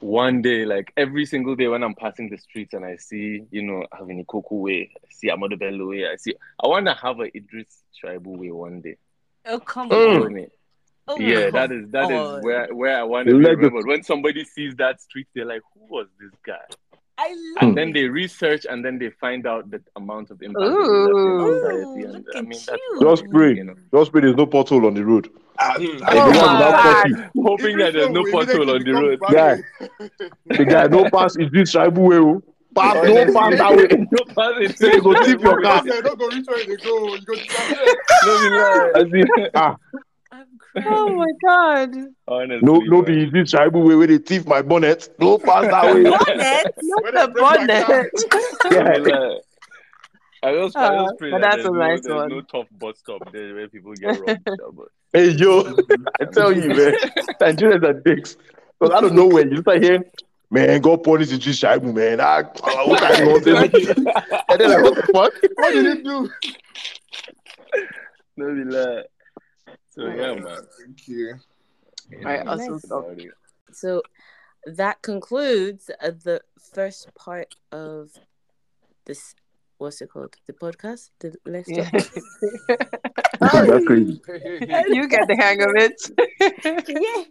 [0.00, 3.62] one day, like every single day when I'm passing the streets and I see, you
[3.62, 7.18] know, Havini Koku way, I see Ahmadu Bello way, I see, I want to have
[7.20, 8.96] a Idris Shaibu way one day.
[9.46, 9.92] Oh come Mm.
[9.92, 10.20] On.
[10.22, 10.46] feel me?
[11.08, 12.42] Oh, yeah, come that is that is on.
[12.42, 13.86] where where I want to be remembered.
[13.86, 16.64] When somebody sees that street, they're like, "Who was this guy?"
[17.18, 17.92] I love And then it.
[17.94, 21.30] they research, and then they find out the amount of impact that he left in
[21.30, 22.02] Ooh.
[22.02, 23.00] Ooh, And look I mean, that's you.
[23.00, 23.54] Just pray.
[23.54, 25.30] you know, Just pray there's no pothole on the road.
[25.58, 29.18] Ah, The I- Oh one my without hoping that there's no pothole on the road.
[29.20, 29.56] become Yeah.
[30.58, 32.16] The guy no pass is this tribal way.
[32.16, 32.42] oh.
[32.74, 34.06] Pass no pass that way.
[34.12, 34.78] no pass it.
[34.78, 35.82] Say go tip your car.
[35.84, 37.14] Don't go reach where they go.
[37.14, 37.94] You go disappear.
[38.26, 39.48] No be lie.
[39.54, 39.76] Ah,
[40.36, 41.94] I'm Oh my God.
[42.28, 43.04] Honestly, no, no man.
[43.04, 45.08] be this tribal way where they thief my bonnet.
[45.18, 46.04] No pass that way.
[46.04, 46.66] Bonnet?
[46.82, 47.86] Not When the I break my bonnet.
[47.86, 48.10] car.
[48.70, 49.40] No be.
[50.42, 52.28] I just, I Uh, just pray but that that's a no, nice there's one.
[52.28, 54.44] no tough bus stop there where people get robbed.
[54.76, 55.60] but Hey yo,
[56.20, 56.94] I tell you, man,
[57.40, 58.36] Nigerians are dicks.
[58.78, 60.04] Because I don't know where you start hearing
[60.50, 62.20] man, God punish the Jewish Shaibu, man.
[62.20, 63.86] I, I, what kind of nonsense?
[64.50, 65.32] and then like, what the fuck?
[65.54, 66.30] What did he do?
[68.36, 69.02] No be lie.
[69.96, 70.58] So yeah, man.
[70.78, 71.34] Thank you.
[72.18, 72.88] All right, awesome Nice.
[72.88, 73.06] talk.
[73.72, 74.02] So
[74.66, 76.40] that concludes uh, the
[76.74, 78.10] first part of
[79.06, 79.34] this.
[79.78, 80.36] What's it called?
[80.46, 81.10] The podcast.
[81.20, 81.90] The let's Yeah.
[83.40, 84.20] That's crazy.
[84.88, 86.00] you get the hang of it.
[86.88, 87.24] yeah.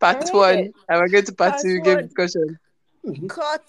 [0.00, 0.34] part Alright.
[0.34, 0.72] one.
[0.88, 2.04] And we're going to part, Part two game one.
[2.06, 2.58] discussion.
[3.28, 3.62] Cut.